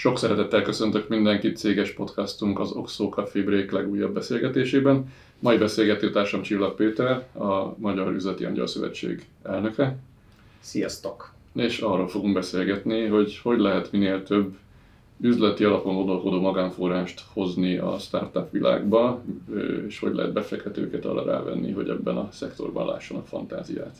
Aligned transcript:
Sok 0.00 0.18
szeretettel 0.18 0.62
köszöntök 0.62 1.08
mindenkit 1.08 1.56
céges 1.56 1.92
podcastunk 1.92 2.58
az 2.58 2.72
Oxo 2.72 3.08
Café 3.08 3.42
Break 3.42 3.70
legújabb 3.70 4.12
beszélgetésében. 4.12 5.12
Mai 5.38 5.56
beszélgetőtársam 5.56 6.42
Csillag 6.42 6.74
Péter, 6.74 7.26
a 7.38 7.74
Magyar 7.76 8.12
Üzleti 8.12 8.44
Angyal 8.44 8.66
Szövetség 8.66 9.26
elnöke. 9.42 9.96
Sziasztok! 10.60 11.32
És 11.54 11.80
arról 11.80 12.08
fogunk 12.08 12.34
beszélgetni, 12.34 13.06
hogy 13.06 13.38
hogy 13.38 13.58
lehet 13.58 13.92
minél 13.92 14.22
több 14.22 14.56
üzleti 15.20 15.64
alapon 15.64 15.94
gondolkodó 15.94 16.40
magánforrást 16.40 17.22
hozni 17.32 17.76
a 17.76 17.98
startup 17.98 18.50
világba, 18.50 19.22
és 19.86 19.98
hogy 19.98 20.14
lehet 20.14 20.32
befektetőket 20.32 21.04
arra 21.04 21.24
rávenni, 21.24 21.72
hogy 21.72 21.88
ebben 21.88 22.16
a 22.16 22.28
szektorban 22.32 22.86
lássanak 22.86 23.26
fantáziát. 23.26 23.96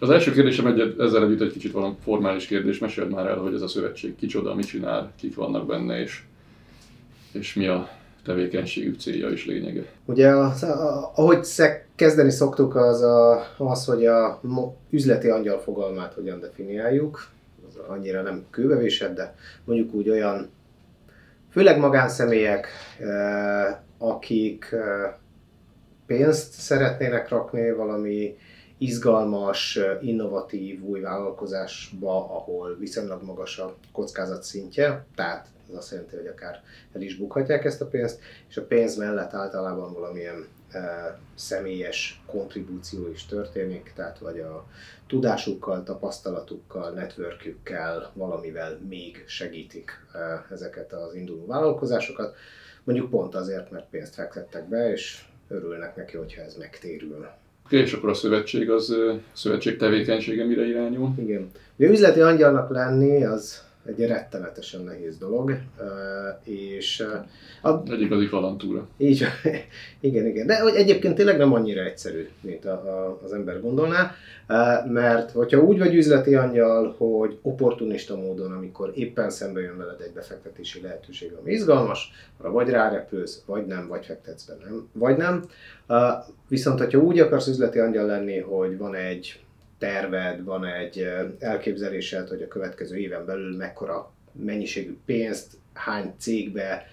Az 0.00 0.10
első 0.10 0.32
kérdésem 0.32 0.66
egy, 0.66 0.94
ezzel 0.98 1.24
együtt 1.24 1.40
egy 1.40 1.52
kicsit 1.52 1.72
valami 1.72 1.94
formális 2.02 2.46
kérdés. 2.46 2.78
Meséld 2.78 3.10
már 3.10 3.26
el, 3.26 3.36
hogy 3.36 3.54
ez 3.54 3.62
a 3.62 3.68
szövetség 3.68 4.16
kicsoda, 4.16 4.54
mit 4.54 4.66
csinál, 4.66 5.12
kik 5.16 5.34
vannak 5.34 5.66
benne, 5.66 6.00
és, 6.00 6.22
és 7.32 7.54
mi 7.54 7.66
a 7.66 7.88
tevékenységük 8.24 9.00
célja 9.00 9.28
és 9.28 9.46
lényege. 9.46 9.82
Ugye, 10.04 10.28
az, 10.28 10.62
a, 10.62 11.10
ahogy 11.14 11.46
kezdeni 11.94 12.30
szoktuk, 12.30 12.76
az 12.76 13.02
a, 13.02 13.46
az, 13.58 13.84
hogy 13.84 14.06
a 14.06 14.40
üzleti 14.90 15.28
angyal 15.28 15.58
fogalmát 15.58 16.14
hogyan 16.14 16.40
definiáljuk. 16.40 17.28
Az 17.68 17.76
annyira 17.88 18.22
nem 18.22 18.44
kőbevésed, 18.50 19.14
de 19.14 19.34
mondjuk 19.64 19.94
úgy 19.94 20.08
olyan, 20.08 20.50
főleg 21.50 21.78
magánszemélyek, 21.78 22.66
eh, 22.98 23.76
akik 23.98 24.68
eh, 24.72 25.12
pénzt 26.06 26.52
szeretnének 26.52 27.28
rakni 27.28 27.72
valami 27.72 28.36
izgalmas, 28.80 29.78
innovatív 30.00 30.82
új 30.82 31.00
vállalkozásba, 31.00 32.36
ahol 32.36 32.76
viszonylag 32.78 33.22
magas 33.22 33.58
a 33.58 33.74
kockázat 33.92 34.42
szintje, 34.42 35.04
tehát 35.14 35.48
ez 35.68 35.76
azt 35.76 35.90
jelenti, 35.90 36.16
hogy 36.16 36.26
akár 36.26 36.62
el 36.92 37.00
is 37.00 37.16
bukhatják 37.16 37.64
ezt 37.64 37.80
a 37.80 37.86
pénzt, 37.86 38.20
és 38.48 38.56
a 38.56 38.66
pénz 38.66 38.96
mellett 38.96 39.32
általában 39.32 39.92
valamilyen 39.92 40.46
e, 40.70 41.18
személyes 41.34 42.22
kontribúció 42.26 43.10
is 43.10 43.26
történik, 43.26 43.92
tehát 43.94 44.18
vagy 44.18 44.38
a 44.38 44.66
tudásukkal, 45.06 45.82
tapasztalatukkal, 45.82 46.90
networkjükkel, 46.90 48.10
valamivel 48.14 48.78
még 48.88 49.24
segítik 49.26 50.06
e, 50.12 50.46
ezeket 50.50 50.92
az 50.92 51.14
induló 51.14 51.46
vállalkozásokat. 51.46 52.36
Mondjuk 52.84 53.10
pont 53.10 53.34
azért, 53.34 53.70
mert 53.70 53.90
pénzt 53.90 54.14
fektettek 54.14 54.68
be, 54.68 54.90
és 54.90 55.24
örülnek 55.48 55.96
neki, 55.96 56.16
hogyha 56.16 56.42
ez 56.42 56.56
megtérül. 56.56 57.28
Oké, 57.72 57.78
és 57.78 57.92
akkor 57.92 58.08
a 58.08 58.14
szövetség 58.14 58.70
az 58.70 58.90
a 58.90 59.18
szövetség 59.32 59.76
tevékenysége 59.76 60.44
mire 60.44 60.66
irányul? 60.66 61.14
Igen. 61.18 61.50
Ugye 61.76 61.88
üzleti 61.88 62.20
angyalnak 62.20 62.70
lenni 62.70 63.24
az 63.24 63.62
egy 63.86 64.06
rettenetesen 64.06 64.80
nehéz 64.80 65.18
dolog, 65.18 65.58
és... 66.44 67.04
A, 67.62 67.90
egy 67.90 68.00
igazi 68.00 68.28
kalantúra. 68.28 68.88
Így, 68.96 69.24
igen, 70.00 70.26
igen. 70.26 70.46
De 70.46 70.64
egyébként 70.64 71.14
tényleg 71.14 71.36
nem 71.36 71.52
annyira 71.52 71.84
egyszerű, 71.84 72.28
mint 72.40 72.64
a, 72.64 72.72
a, 72.72 73.20
az 73.24 73.32
ember 73.32 73.60
gondolná, 73.60 74.14
mert 74.86 75.30
hogyha 75.30 75.60
úgy 75.60 75.78
vagy 75.78 75.94
üzleti 75.94 76.34
angyal, 76.34 76.94
hogy 76.98 77.38
opportunista 77.42 78.16
módon, 78.16 78.52
amikor 78.52 78.92
éppen 78.94 79.30
szembe 79.30 79.60
jön 79.60 79.76
veled 79.76 80.00
egy 80.00 80.12
befektetési 80.12 80.80
lehetőség, 80.80 81.32
ami 81.40 81.52
izgalmas, 81.52 82.12
arra 82.38 82.50
vagy 82.50 82.68
rárepülsz, 82.68 83.42
vagy 83.46 83.66
nem, 83.66 83.88
vagy 83.88 84.04
fektetsz 84.04 84.44
be, 84.44 84.56
nem, 84.64 84.88
vagy 84.92 85.16
nem. 85.16 85.44
Viszont, 86.48 86.78
hogyha 86.78 86.98
úgy 86.98 87.18
akarsz 87.18 87.46
üzleti 87.46 87.78
angyal 87.78 88.06
lenni, 88.06 88.38
hogy 88.38 88.78
van 88.78 88.94
egy 88.94 89.40
terved, 89.80 90.44
van 90.44 90.64
egy 90.64 91.06
elképzelésed, 91.38 92.28
hogy 92.28 92.42
a 92.42 92.48
következő 92.48 92.96
éven 92.96 93.26
belül 93.26 93.56
mekkora 93.56 94.12
mennyiségű 94.32 94.96
pénzt, 95.04 95.52
hány 95.72 96.14
cégbe 96.18 96.86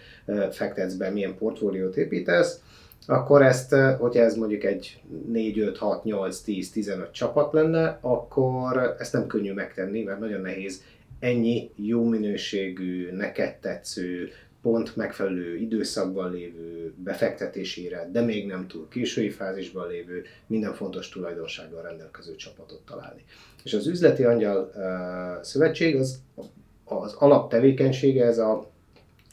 fektetsz 0.51 0.93
be, 0.93 1.09
milyen 1.09 1.37
portfóliót 1.37 1.97
építesz, 1.97 2.61
akkor 3.07 3.41
ezt, 3.41 3.75
hogyha 3.99 4.23
ez 4.23 4.35
mondjuk 4.35 4.63
egy 4.63 5.01
4, 5.27 5.59
5, 5.59 5.77
6, 5.77 6.03
8, 6.03 6.39
10, 6.39 6.71
15 6.71 7.11
csapat 7.11 7.53
lenne, 7.53 7.97
akkor 8.01 8.95
ezt 8.99 9.13
nem 9.13 9.27
könnyű 9.27 9.53
megtenni, 9.53 10.03
mert 10.03 10.19
nagyon 10.19 10.41
nehéz 10.41 10.83
ennyi 11.19 11.71
jó 11.75 12.03
minőségű, 12.03 13.11
neked 13.11 13.55
tetsző, 13.55 14.29
pont 14.61 14.95
megfelelő 14.95 15.55
időszakban 15.55 16.31
lévő 16.31 16.93
befektetésére, 16.95 18.09
de 18.11 18.21
még 18.21 18.45
nem 18.45 18.67
túl 18.67 18.87
késői 18.87 19.29
fázisban 19.29 19.87
lévő, 19.87 20.23
minden 20.47 20.73
fontos 20.73 21.09
tulajdonsággal 21.09 21.81
rendelkező 21.81 22.35
csapatot 22.35 22.81
találni. 22.85 23.23
És 23.63 23.73
az 23.73 23.87
üzleti 23.87 24.23
angyal 24.23 24.71
uh, 24.75 25.43
szövetség 25.43 25.95
az, 25.95 26.21
az 26.83 27.13
alaptevékenysége, 27.13 28.25
ez 28.25 28.37
a 28.37 28.71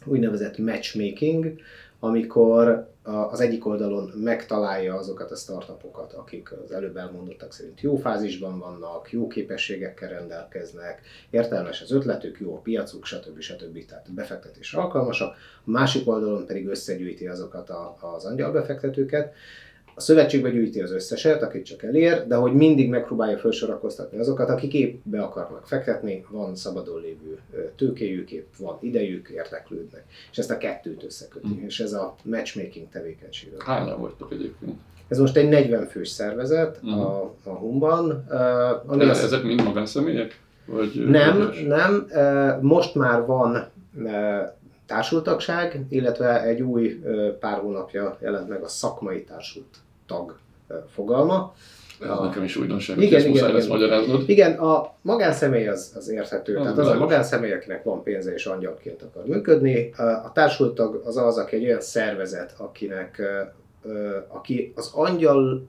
úgynevezett 0.05 0.59
matchmaking, 0.59 1.61
amikor 2.05 2.93
az 3.03 3.41
egyik 3.41 3.67
oldalon 3.67 4.13
megtalálja 4.15 4.95
azokat 4.95 5.31
a 5.31 5.37
startupokat, 5.37 6.13
akik 6.13 6.53
az 6.53 6.73
előbb 6.73 6.97
elmondottak 6.97 7.53
szerint 7.53 7.81
jó 7.81 7.97
fázisban 7.97 8.59
vannak, 8.59 9.13
jó 9.13 9.27
képességekkel 9.27 10.09
rendelkeznek, 10.09 11.01
értelmes 11.31 11.83
az 11.83 11.93
ötletük, 11.93 12.41
jó 12.41 12.55
a 12.55 12.59
piacuk, 12.59 13.05
stb. 13.05 13.41
stb. 13.41 13.85
Tehát 13.87 14.13
befektetésre 14.13 14.81
alkalmasak. 14.81 15.35
A 15.65 15.71
másik 15.71 16.09
oldalon 16.09 16.47
pedig 16.47 16.67
összegyűjti 16.67 17.27
azokat 17.27 17.71
az 18.01 18.25
angyalbefektetőket, 18.25 19.35
a 19.95 20.01
szövetségbe 20.01 20.51
gyűjti 20.51 20.81
az 20.81 20.93
összeset, 20.93 21.43
akit 21.43 21.65
csak 21.65 21.83
elér, 21.83 22.27
de 22.27 22.35
hogy 22.35 22.53
mindig 22.53 22.89
megpróbálja 22.89 23.39
felsorakoztatni 23.39 24.19
azokat, 24.19 24.49
akik 24.49 24.75
épp 24.75 25.01
be 25.03 25.23
akarnak 25.23 25.67
fektetni, 25.67 26.25
van 26.31 26.57
szabadon 26.57 27.01
lévő 27.01 27.39
tőkéjük, 27.77 28.31
épp 28.31 28.55
van 28.59 28.79
idejük, 28.81 29.29
érdeklődnek. 29.29 30.05
És 30.31 30.39
ezt 30.39 30.51
a 30.51 30.59
kettőt 30.59 31.05
összeköti, 31.05 31.61
mm. 31.61 31.67
és 31.67 31.81
ez 31.81 31.93
a 31.93 32.15
matchmaking 32.23 32.89
tevékenység. 32.89 33.53
Hányan 33.59 34.01
vagytok 34.01 34.33
egyébként? 34.33 34.81
Ez 35.09 35.19
most 35.19 35.37
egy 35.37 35.49
40 35.49 35.87
fős 35.87 36.09
szervezet 36.09 36.81
mm. 36.87 36.91
a, 36.91 37.35
a 37.45 37.51
Humban. 37.51 38.25
Uh, 38.31 38.91
ami 38.91 39.05
az... 39.05 39.25
Ezek 39.25 39.43
mind 39.43 39.63
magánszemélyek? 39.63 40.41
Vagy 40.67 41.05
nem, 41.09 41.39
vagy 41.39 41.67
nem. 41.67 42.07
Uh, 42.11 42.63
most 42.63 42.95
már 42.95 43.27
van 43.27 43.71
uh, 43.97 44.13
társultagság, 44.87 45.87
illetve 45.89 46.43
egy 46.43 46.63
új 46.63 47.03
pár 47.41 47.59
hónapja 47.59 48.19
jelent 48.21 48.49
meg 48.49 48.63
a 48.63 48.69
szakmai 48.69 49.25
társult 49.25 49.84
tag 50.07 50.39
fogalma. 50.89 51.55
Ez 52.01 52.09
a, 52.09 52.25
nekem 52.25 52.43
is 52.43 52.57
újdonság, 52.57 52.99
igen, 52.99 53.15
ezt 53.15 53.27
igen, 53.27 53.49
igen, 53.49 53.69
magyaráznod. 53.69 54.29
Igen, 54.29 54.53
a 54.53 54.95
magánszemély 55.03 55.69
az, 55.69 55.93
az 55.97 56.09
érthető. 56.09 56.57
Az 56.57 56.63
Tehát 56.63 56.79
az 56.79 56.89
a 56.89 56.99
magánszemély, 56.99 57.53
akinek 57.53 57.83
van 57.83 58.03
pénze 58.03 58.33
és 58.33 58.47
angyalként 58.47 59.03
akar 59.03 59.27
működni. 59.27 59.91
A 59.97 60.33
társultag 60.33 61.03
az 61.05 61.17
az, 61.17 61.39
aki 61.39 61.57
egy 61.57 61.65
olyan 61.65 61.81
szervezet, 61.81 62.55
akinek 62.57 63.23
aki 64.29 64.73
az 64.77 64.91
angyal 64.95 65.67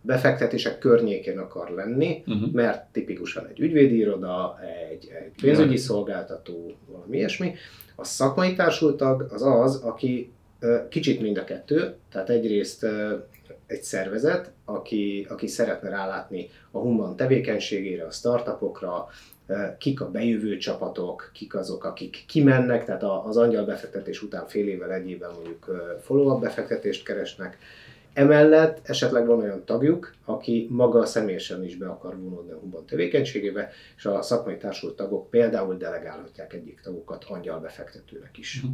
befektetések 0.00 0.78
környékén 0.78 1.38
akar 1.38 1.70
lenni, 1.70 2.22
uh-huh. 2.26 2.52
mert 2.52 2.92
tipikusan 2.92 3.46
egy 3.46 3.60
ügyvédi 3.60 3.96
iroda, 3.96 4.58
egy, 4.90 5.10
egy 5.24 5.32
pénzügyi 5.42 5.76
szolgáltató, 5.76 6.76
valami 6.86 7.16
ilyesmi. 7.16 7.54
A 7.96 8.04
szakmai 8.04 8.54
társultag 8.54 9.26
az 9.30 9.42
az, 9.42 9.76
aki 9.76 10.32
kicsit 10.88 11.20
mind 11.20 11.38
a 11.38 11.44
kettő, 11.44 11.94
tehát 12.12 12.30
egyrészt 12.30 12.86
egy 13.66 13.82
szervezet, 13.82 14.52
aki, 14.64 15.26
aki 15.30 15.46
szeretne 15.46 15.88
rálátni 15.88 16.48
a 16.70 16.78
Humban 16.78 17.16
tevékenységére, 17.16 18.06
a 18.06 18.10
startupokra, 18.10 19.08
kik 19.78 20.00
a 20.00 20.10
bejövő 20.10 20.56
csapatok, 20.56 21.30
kik 21.32 21.54
azok, 21.54 21.84
akik 21.84 22.24
kimennek, 22.28 22.84
tehát 22.84 23.02
az 23.02 23.36
angyal 23.36 23.64
befektetés 23.64 24.22
után 24.22 24.46
fél 24.46 24.68
évvel, 24.68 24.92
egy 24.92 25.10
évvel 25.10 25.30
mondjuk 25.34 25.94
follow-up 26.00 26.40
befektetést 26.40 27.04
keresnek. 27.04 27.58
Emellett 28.12 28.88
esetleg 28.88 29.26
van 29.26 29.40
olyan 29.40 29.64
tagjuk, 29.64 30.14
aki 30.24 30.66
maga 30.70 31.06
személyesen 31.06 31.64
is 31.64 31.76
be 31.76 31.86
akar 31.86 32.16
vonódni 32.18 32.52
a 32.52 32.58
Humban 32.58 32.86
tevékenységébe, 32.86 33.70
és 33.96 34.04
a 34.04 34.22
szakmai 34.22 34.56
társult 34.56 34.96
tagok 34.96 35.30
például 35.30 35.76
delegálhatják 35.76 36.52
egyik 36.52 36.80
tagokat 36.80 37.24
angyal 37.28 37.60
befektetőnek 37.60 38.38
is. 38.38 38.60
Mhm. 38.62 38.72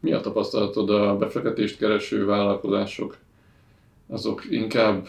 Mi 0.00 0.12
a 0.12 0.20
tapasztalatod 0.20 0.90
a 0.90 1.16
befektetést 1.16 1.78
kereső 1.78 2.24
vállalkozások 2.24 3.16
azok 4.10 4.42
inkább 4.50 5.06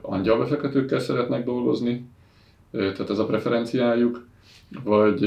angyalbefektetőkkel 0.00 0.98
szeretnek 0.98 1.44
dolgozni, 1.44 2.04
tehát 2.70 3.10
ez 3.10 3.18
a 3.18 3.26
preferenciájuk, 3.26 4.28
vagy, 4.84 5.20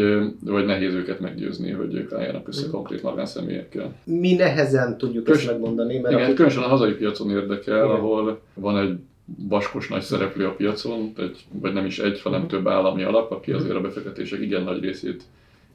vagy 0.46 0.66
nehéz 0.66 0.94
őket 0.94 1.20
meggyőzni, 1.20 1.72
hogy 1.72 1.96
ők 1.96 2.12
álljanak 2.12 2.48
össze 2.48 2.68
konkrét 2.70 3.04
magánszemélyekkel. 3.04 3.96
Mi 4.04 4.34
nehezen 4.34 4.98
tudjuk 4.98 5.24
Kös, 5.24 5.38
ezt 5.38 5.48
megmondani, 5.48 5.98
mert 5.98 6.14
igen, 6.14 6.24
akik... 6.24 6.36
különösen 6.36 6.64
a 6.64 6.68
hazai 6.68 6.94
piacon 6.94 7.30
érdekel, 7.30 7.86
igen. 7.86 7.90
ahol 7.90 8.42
van 8.54 8.78
egy 8.78 8.98
vaskos 9.25 9.88
nagy 9.88 10.02
szereplő 10.02 10.46
a 10.46 10.56
piacon, 10.56 11.12
egy, 11.18 11.46
vagy 11.52 11.74
nem 11.74 11.86
is 11.86 12.00
egy, 12.00 12.22
hanem 12.22 12.44
uh-huh. 12.44 12.60
több 12.60 12.68
állami 12.68 13.04
alap, 13.04 13.31
aki 13.31 13.52
azért 13.52 13.75
a 13.75 13.81
befektetések 13.81 14.40
igen 14.40 14.64
nagy 14.64 14.81
részét 14.81 15.24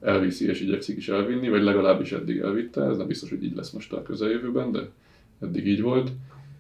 elviszi 0.00 0.49
és 0.49 0.61
igyekszik 0.61 0.97
is 0.97 1.09
elvinni, 1.09 1.49
vagy 1.49 1.62
legalábbis 1.62 2.12
eddig 2.12 2.39
elvitte, 2.39 2.85
ez 2.85 2.97
nem 2.97 3.06
biztos, 3.06 3.29
hogy 3.29 3.45
így 3.45 3.56
lesz 3.56 3.71
most 3.71 3.93
a 3.93 4.03
közeljövőben, 4.03 4.73
de 4.73 4.81
eddig 5.43 5.67
így 5.67 5.83
volt 5.83 6.11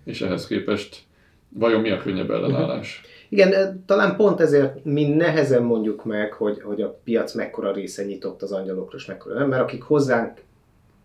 és 0.08 0.20
ehhez 0.22 0.46
képest 0.46 1.06
Vajon 1.48 1.80
mi 1.80 1.90
a 1.90 1.98
könnyebb 1.98 2.30
ellenállás? 2.30 3.02
Igen, 3.28 3.82
talán 3.86 4.16
pont 4.16 4.40
ezért 4.40 4.84
mi 4.84 5.08
nehezen 5.08 5.62
mondjuk 5.62 6.04
meg, 6.04 6.32
hogy, 6.32 6.62
hogy 6.62 6.82
a 6.82 6.98
piac 7.04 7.34
mekkora 7.34 7.72
része 7.72 8.04
nyitott 8.04 8.42
az 8.42 8.52
angyalokra, 8.52 8.96
és 8.96 9.06
mekkora 9.06 9.38
nem, 9.38 9.48
mert 9.48 9.62
akik 9.62 9.82
hozzánk 9.82 10.32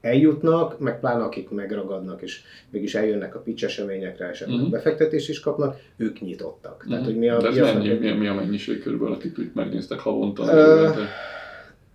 eljutnak, 0.02 0.80
meg 0.80 1.00
pláne 1.00 1.24
akik 1.24 1.50
megragadnak, 1.50 2.22
és 2.22 2.42
mégis 2.70 2.96
eljönnek 2.96 3.36
a 3.36 3.40
pitch 3.40 3.64
eseményekre, 3.64 4.26
esetleg 4.26 4.58
uh-huh. 4.58 4.72
befektetést 4.72 5.30
is 5.30 5.40
kapnak, 5.40 5.78
ők 5.98 6.22
nyitottak. 6.22 6.76
Uh-huh. 6.76 6.90
Tehát, 6.90 7.06
hogy 7.06 7.18
mi 7.18 7.30
a, 7.30 7.38
De 7.38 7.48
ez 7.48 7.56
mennyi, 7.56 7.94
mi, 7.94 8.10
a, 8.10 8.16
mi 8.16 8.28
a 8.28 8.34
mennyiség 8.34 8.82
körülbelül, 8.82 9.14
akik 9.14 9.40
úgy 9.40 9.52
megnéztek 9.54 10.00
havonta? 10.00 10.44
Uh, 10.44 10.98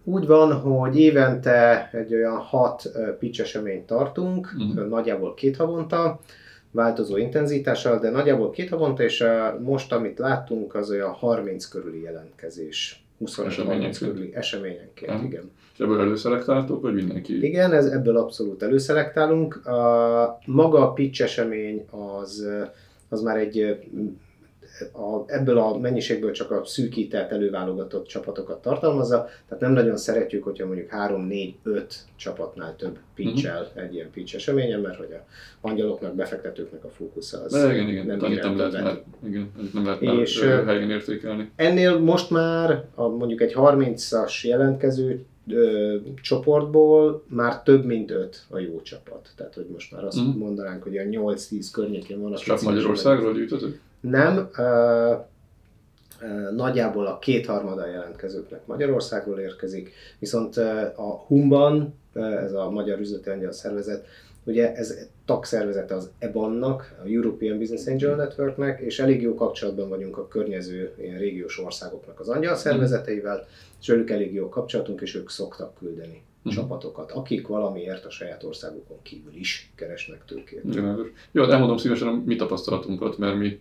úgy 0.05 0.27
van, 0.27 0.53
hogy 0.53 0.99
évente 1.01 1.91
egy 1.93 2.15
olyan 2.15 2.37
hat 2.37 2.91
pitch 3.19 3.41
eseményt 3.41 3.87
tartunk, 3.87 4.55
uh-huh. 4.59 4.89
nagyjából 4.89 5.35
két 5.35 5.57
havonta, 5.57 6.21
változó 6.71 7.17
intenzitással, 7.17 7.99
de 7.99 8.11
nagyjából 8.11 8.51
két 8.51 8.69
havonta, 8.69 9.03
és 9.03 9.25
most, 9.63 9.93
amit 9.93 10.19
láttunk, 10.19 10.75
az 10.75 10.91
olyan 10.91 11.11
30 11.11 11.67
körüli 11.67 12.03
jelentkezés. 12.03 13.03
25 13.19 13.99
körüli 13.99 14.35
eseményenként, 14.35 15.13
uh-huh. 15.13 15.27
igen. 15.27 15.51
És 15.73 15.85
ebből 15.85 16.01
előszelektáltok, 16.01 16.83
vagy 16.83 16.95
mindenki? 16.95 17.47
Igen, 17.47 17.73
ez, 17.73 17.87
ebből 17.87 18.17
abszolút 18.17 18.63
előszelektálunk. 18.63 19.67
A, 19.67 20.39
maga 20.47 20.91
a 20.91 20.93
pitch 20.93 21.23
esemény 21.23 21.87
az, 22.21 22.49
az 23.09 23.21
már 23.21 23.37
egy 23.37 23.79
a, 24.93 25.23
ebből 25.27 25.59
a 25.59 25.79
mennyiségből 25.79 26.31
csak 26.31 26.51
a 26.51 26.65
szűkített, 26.65 27.31
előválogatott 27.31 28.07
csapatokat 28.07 28.63
tartalmazza, 28.63 29.29
tehát 29.49 29.63
nem 29.63 29.73
nagyon 29.73 29.97
szeretjük, 29.97 30.45
hogyha 30.45 30.67
mondjuk 30.67 30.89
3-4-5 30.93 31.83
csapatnál 32.17 32.77
több 32.77 32.99
pitch-el 33.15 33.63
uh-huh. 33.63 33.83
egy 33.83 33.95
ilyen 33.95 34.11
pitch 34.11 34.35
eseményen, 34.35 34.81
mert 34.81 34.97
hogy 34.97 35.13
a 35.13 35.25
angyaloknak, 35.61 36.15
befektetőknek 36.15 36.85
a 36.85 36.89
fókusza 36.89 37.43
az 37.43 37.53
De 37.53 37.75
igen, 37.75 37.89
igen, 37.89 38.07
nem, 38.07 38.19
nem 38.19 38.57
lehet 38.57 38.83
már, 38.83 39.03
igen, 39.27 39.51
nem 39.73 39.85
lehet 39.85 40.01
már 40.01 40.15
és, 40.15 40.41
helyen 40.41 40.91
értékelni. 40.91 41.51
Ennél 41.57 41.99
most 41.99 42.31
már 42.31 42.85
a, 42.95 43.09
mondjuk 43.09 43.41
egy 43.41 43.53
30-as 43.57 44.41
jelentkező 44.43 45.25
ö, 45.49 45.97
csoportból 46.23 47.25
már 47.27 47.63
több 47.63 47.85
mint 47.85 48.11
öt 48.11 48.45
a 48.49 48.59
jó 48.59 48.81
csapat. 48.83 49.29
Tehát, 49.37 49.55
hogy 49.55 49.67
most 49.73 49.93
már 49.93 50.05
azt 50.05 50.21
mm. 50.21 50.39
mondanánk, 50.39 50.83
hogy 50.83 50.97
a 50.97 51.03
8-10 51.03 51.67
környékén 51.73 52.21
van. 52.21 52.35
Csak 52.35 52.63
Magyarországról 52.63 53.33
gyűjtötök? 53.33 53.81
Nem. 54.01 54.49
Ö, 54.57 55.15
nagyjából 56.55 57.07
a 57.07 57.19
kétharmada 57.19 57.87
jelentkezőknek 57.87 58.67
Magyarországról 58.67 59.39
érkezik, 59.39 59.93
viszont 60.19 60.57
a 60.97 61.25
Humban, 61.27 61.95
ez 62.15 62.53
a 62.53 62.71
Magyar 62.71 62.99
Üzleti 62.99 63.31
Angyal 63.31 63.53
Szervezet, 63.53 64.07
Ugye 64.49 64.75
ez 64.75 65.09
tagszervezete 65.25 65.95
az 65.95 66.11
EBAN-nak, 66.19 66.95
a 67.05 67.09
European 67.09 67.59
Business 67.59 67.87
Angel 67.87 68.17
Networknek, 68.17 68.81
és 68.81 68.99
elég 68.99 69.23
jó 69.23 69.35
kapcsolatban 69.35 69.89
vagyunk 69.89 70.19
a 70.19 70.29
környező 70.29 70.95
ilyen 71.01 71.19
régiós 71.19 71.59
országoknak 71.59 72.21
az 72.21 72.29
angyal 72.29 72.55
szervezeteivel, 72.55 73.47
és 73.81 73.89
ők 73.89 74.11
elég 74.11 74.35
jó 74.35 74.49
kapcsolatunk, 74.49 75.01
és 75.01 75.15
ők 75.15 75.31
szoktak 75.31 75.75
küldeni 75.75 76.23
uh-huh. 76.39 76.53
csapatokat, 76.55 77.13
akik 77.13 77.47
valamiért 77.47 78.05
a 78.05 78.11
saját 78.11 78.45
országukon 78.45 79.03
kívül 79.03 79.35
is 79.35 79.73
keresnek 79.75 80.25
tőkét. 80.25 80.63
Jó, 81.31 81.45
de 81.45 81.53
elmondom 81.53 81.77
szívesen 81.77 82.09
a 82.09 82.23
mi 82.25 82.37
tapasztalatunkat, 82.37 83.19
mert 83.19 83.37
mi 83.37 83.61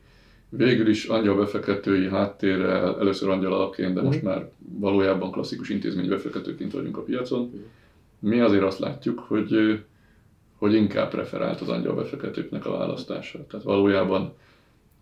végül 0.50 0.88
is 0.88 1.06
angyalbefektetői 1.06 2.10
háttérrel, 2.10 3.00
először 3.00 3.30
angyal 3.30 3.54
alapként, 3.54 3.94
de 3.94 4.02
most 4.02 4.24
már 4.24 4.50
valójában 4.80 5.32
klasszikus 5.32 5.70
intézménybefektetőként 5.70 6.72
vagyunk 6.72 6.98
a 6.98 7.02
piacon. 7.02 7.40
Uh-huh. 7.42 7.60
Mi 8.20 8.40
azért 8.40 8.64
azt 8.64 8.80
látjuk, 8.80 9.20
hogy 9.20 9.80
hogy 10.58 10.74
inkább 10.74 11.10
preferált 11.10 11.62
az 11.62 11.70
angyalbefektetőknek 11.70 12.66
a 12.66 12.72
választása. 12.72 13.46
Tehát 13.46 13.66
valójában 13.66 14.34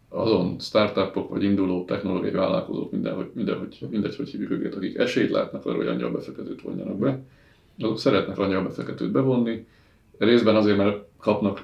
azon 0.10 0.60
startupok 0.60 1.30
vagy 1.30 1.44
induló 1.44 1.86
technológiai 1.86 2.34
vállalkozók, 2.34 2.92
mindenhogy, 2.92 3.30
mindenhogy, 3.34 3.78
mindegy, 3.90 4.16
hogy 4.16 4.30
hívjuk 4.30 4.52
őket, 4.52 4.76
akik 4.76 4.98
esélyt 4.98 5.30
látnak 5.30 5.66
arra, 5.66 5.76
hogy 5.76 5.88
angyalbefektetőt 5.88 6.62
vonjanak 6.62 6.98
be, 6.98 7.24
azok 7.80 8.00
szeretnek 8.00 8.38
angyalbefektetőt 8.38 9.12
bevonni, 9.12 9.66
részben 10.18 10.56
azért, 10.56 10.78
mert 10.78 10.98
kapnak 11.18 11.64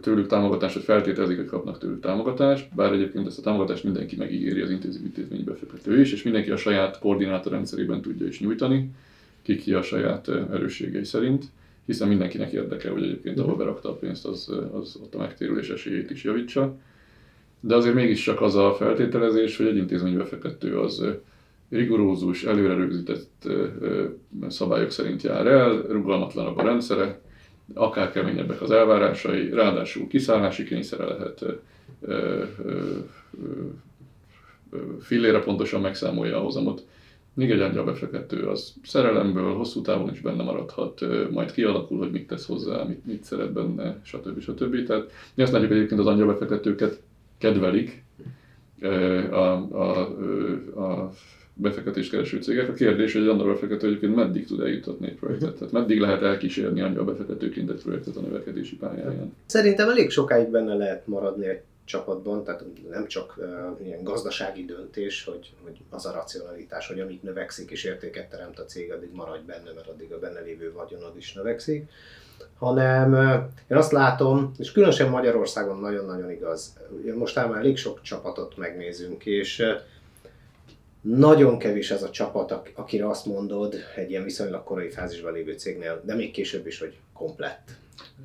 tőlük 0.00 0.26
támogatást, 0.26 0.74
vagy 0.74 0.84
feltételezik, 0.84 1.36
hogy 1.36 1.46
kapnak 1.46 1.78
tőlük 1.78 2.00
támogatást, 2.00 2.74
bár 2.74 2.92
egyébként 2.92 3.26
ezt 3.26 3.38
a 3.38 3.42
támogatást 3.42 3.84
mindenki 3.84 4.16
megígéri 4.16 4.60
az 4.60 4.70
intézmény 4.70 5.44
befektető 5.44 6.00
is, 6.00 6.12
és 6.12 6.22
mindenki 6.22 6.50
a 6.50 6.56
saját 6.56 6.98
koordinátorrendszerében 6.98 8.00
tudja 8.00 8.26
is 8.26 8.40
nyújtani, 8.40 8.90
ki 9.42 9.56
ki 9.56 9.72
a 9.72 9.82
saját 9.82 10.28
erősségei 10.28 11.04
szerint 11.04 11.44
hiszen 11.88 12.08
mindenkinek 12.08 12.52
érdeke, 12.52 12.90
hogy 12.90 13.02
egyébként 13.02 13.38
ahol 13.38 13.56
berakta 13.56 13.90
a 13.90 13.94
pénzt, 13.94 14.26
az, 14.26 14.52
az 14.72 14.98
ott 15.02 15.14
a 15.14 15.18
megtérülés 15.18 15.70
esélyét 15.70 16.10
is 16.10 16.24
javítsa. 16.24 16.76
De 17.60 17.74
azért 17.74 17.94
mégiscsak 17.94 18.40
az 18.40 18.54
a 18.54 18.74
feltételezés, 18.74 19.56
hogy 19.56 19.66
egy 19.66 19.76
intézménybefektető 19.76 20.78
az 20.78 21.04
rigorózus, 21.68 22.44
előre 22.44 22.74
rögzített 22.74 23.48
szabályok 24.48 24.90
szerint 24.90 25.22
jár 25.22 25.46
el, 25.46 25.82
rugalmatlanabb 25.88 26.56
a 26.56 26.62
rendszere, 26.62 27.20
akár 27.74 28.10
keményebbek 28.10 28.62
az 28.62 28.70
elvárásai, 28.70 29.50
ráadásul 29.50 30.06
kiszállási 30.06 30.64
kényszere 30.64 31.04
lehet, 31.04 31.44
fillére 35.00 35.42
pontosan 35.42 35.80
megszámolja 35.80 36.36
a 36.36 36.42
hozamot. 36.42 36.86
Míg 37.34 37.50
egy 37.50 37.60
angyalbefektető 37.60 38.46
az 38.46 38.74
szerelemből 38.82 39.54
hosszú 39.54 39.80
távon 39.80 40.10
is 40.10 40.20
benne 40.20 40.42
maradhat, 40.42 41.00
majd 41.30 41.52
kialakul, 41.52 41.98
hogy 41.98 42.10
mit 42.10 42.26
tesz 42.26 42.46
hozzá, 42.46 42.82
mit, 42.82 43.06
mit 43.06 43.24
szeret 43.24 43.52
benne, 43.52 44.00
stb. 44.02 44.40
stb. 44.40 44.86
Tehát 44.86 45.12
mi 45.34 45.42
azt 45.42 45.52
látjuk 45.52 45.70
egyébként 45.70 46.00
az 46.00 46.06
angyalbefektetőket 46.06 47.00
kedvelik 47.38 48.04
a, 49.30 49.36
a, 49.36 50.00
a 50.76 51.10
befektetést 51.60 52.10
kereső 52.10 52.42
cégek. 52.42 52.68
A 52.68 52.72
kérdés, 52.72 53.12
hogy 53.12 53.22
egy 53.22 53.28
angyalbefektető 53.28 53.86
egyébként 53.86 54.14
meddig 54.14 54.46
tud 54.46 54.60
eljutatni 54.60 55.06
egy 55.06 55.14
projektet, 55.14 55.54
tehát 55.54 55.72
meddig 55.72 56.00
lehet 56.00 56.22
elkísérni 56.22 56.80
angyalbefektetőként 56.80 57.70
egy 57.70 57.82
projektet 57.82 58.16
a 58.16 58.20
növekedési 58.20 58.76
pályáján. 58.76 59.34
Szerintem 59.46 59.88
elég 59.88 60.10
sokáig 60.10 60.48
benne 60.48 60.74
lehet 60.74 61.06
maradni 61.06 61.46
egy 61.46 61.60
csapatban, 61.84 62.44
tehát 62.44 62.64
nem 62.90 63.06
csak 63.06 63.34
uh, 63.36 63.86
ilyen 63.86 64.02
gazdasági 64.02 64.64
döntés, 64.64 65.24
hogy, 65.24 65.52
hogy 65.62 65.76
az 65.90 66.06
a 66.06 66.12
racionalitás, 66.12 66.88
hogy 66.88 67.00
amíg 67.00 67.18
növekszik 67.22 67.70
és 67.70 67.84
értéket 67.84 68.30
teremt 68.30 68.58
a 68.58 68.64
cég, 68.64 68.92
addig 68.92 69.10
maradj 69.12 69.46
benne, 69.46 69.72
mert 69.74 69.86
addig 69.86 70.12
a 70.12 70.18
benne 70.18 70.40
lévő 70.40 70.72
vagyonod 70.72 71.16
is 71.16 71.32
növekszik, 71.32 71.90
hanem 72.58 73.12
uh, 73.12 73.34
én 73.68 73.76
azt 73.76 73.92
látom, 73.92 74.52
és 74.58 74.72
különösen 74.72 75.10
Magyarországon 75.10 75.80
nagyon-nagyon 75.80 76.30
igaz, 76.30 76.76
most 77.14 77.34
már 77.34 77.50
elég 77.56 77.76
sok 77.76 78.02
csapatot 78.02 78.56
megnézünk, 78.56 79.26
és 79.26 79.58
uh, 79.58 79.66
nagyon 81.16 81.58
kevés 81.58 81.90
az 81.90 82.02
a 82.02 82.10
csapat, 82.10 82.72
akire 82.74 83.08
azt 83.08 83.26
mondod 83.26 83.74
egy 83.96 84.10
ilyen 84.10 84.24
viszonylag 84.24 84.64
korai 84.64 84.90
fázisban 84.90 85.32
lévő 85.32 85.52
cégnél, 85.52 86.02
de 86.04 86.14
még 86.14 86.30
később 86.30 86.66
is, 86.66 86.78
hogy 86.78 86.96
komplett 87.12 87.70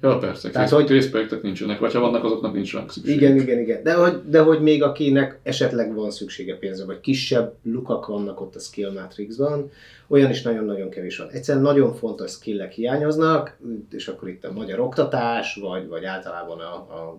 Ja, 0.01 0.17
persze, 0.17 0.49
Tehát, 0.49 0.69
kész, 0.69 0.77
hogy... 0.77 0.89
részprojektek 0.89 1.41
nincsenek, 1.41 1.79
vagy 1.79 1.93
ha 1.93 1.99
vannak, 1.99 2.23
azoknak 2.23 2.53
nincs 2.53 2.73
ránk 2.73 2.91
szükség. 2.91 3.15
Igen, 3.15 3.35
igen, 3.35 3.59
igen. 3.59 3.83
De 3.83 3.93
hogy, 3.93 4.21
de 4.29 4.41
hogy 4.41 4.61
még 4.61 4.83
akinek 4.83 5.39
esetleg 5.43 5.93
van 5.93 6.11
szüksége 6.11 6.57
pénzre, 6.57 6.85
vagy 6.85 6.99
kisebb 6.99 7.53
lukak 7.63 8.05
vannak 8.05 8.41
ott 8.41 8.55
a 8.55 8.59
skill 8.59 8.91
matrixban, 8.91 9.71
olyan 10.07 10.29
is 10.29 10.41
nagyon-nagyon 10.41 10.89
kevés 10.89 11.17
van. 11.17 11.29
Egyszerűen 11.29 11.63
nagyon 11.63 11.93
fontos 11.93 12.31
skillek 12.31 12.71
hiányoznak, 12.71 13.57
és 13.91 14.07
akkor 14.07 14.29
itt 14.29 14.43
a 14.43 14.51
magyar 14.51 14.79
oktatás, 14.79 15.55
vagy, 15.55 15.87
vagy 15.87 16.05
általában 16.05 16.59
a, 16.59 16.73
a 16.73 17.17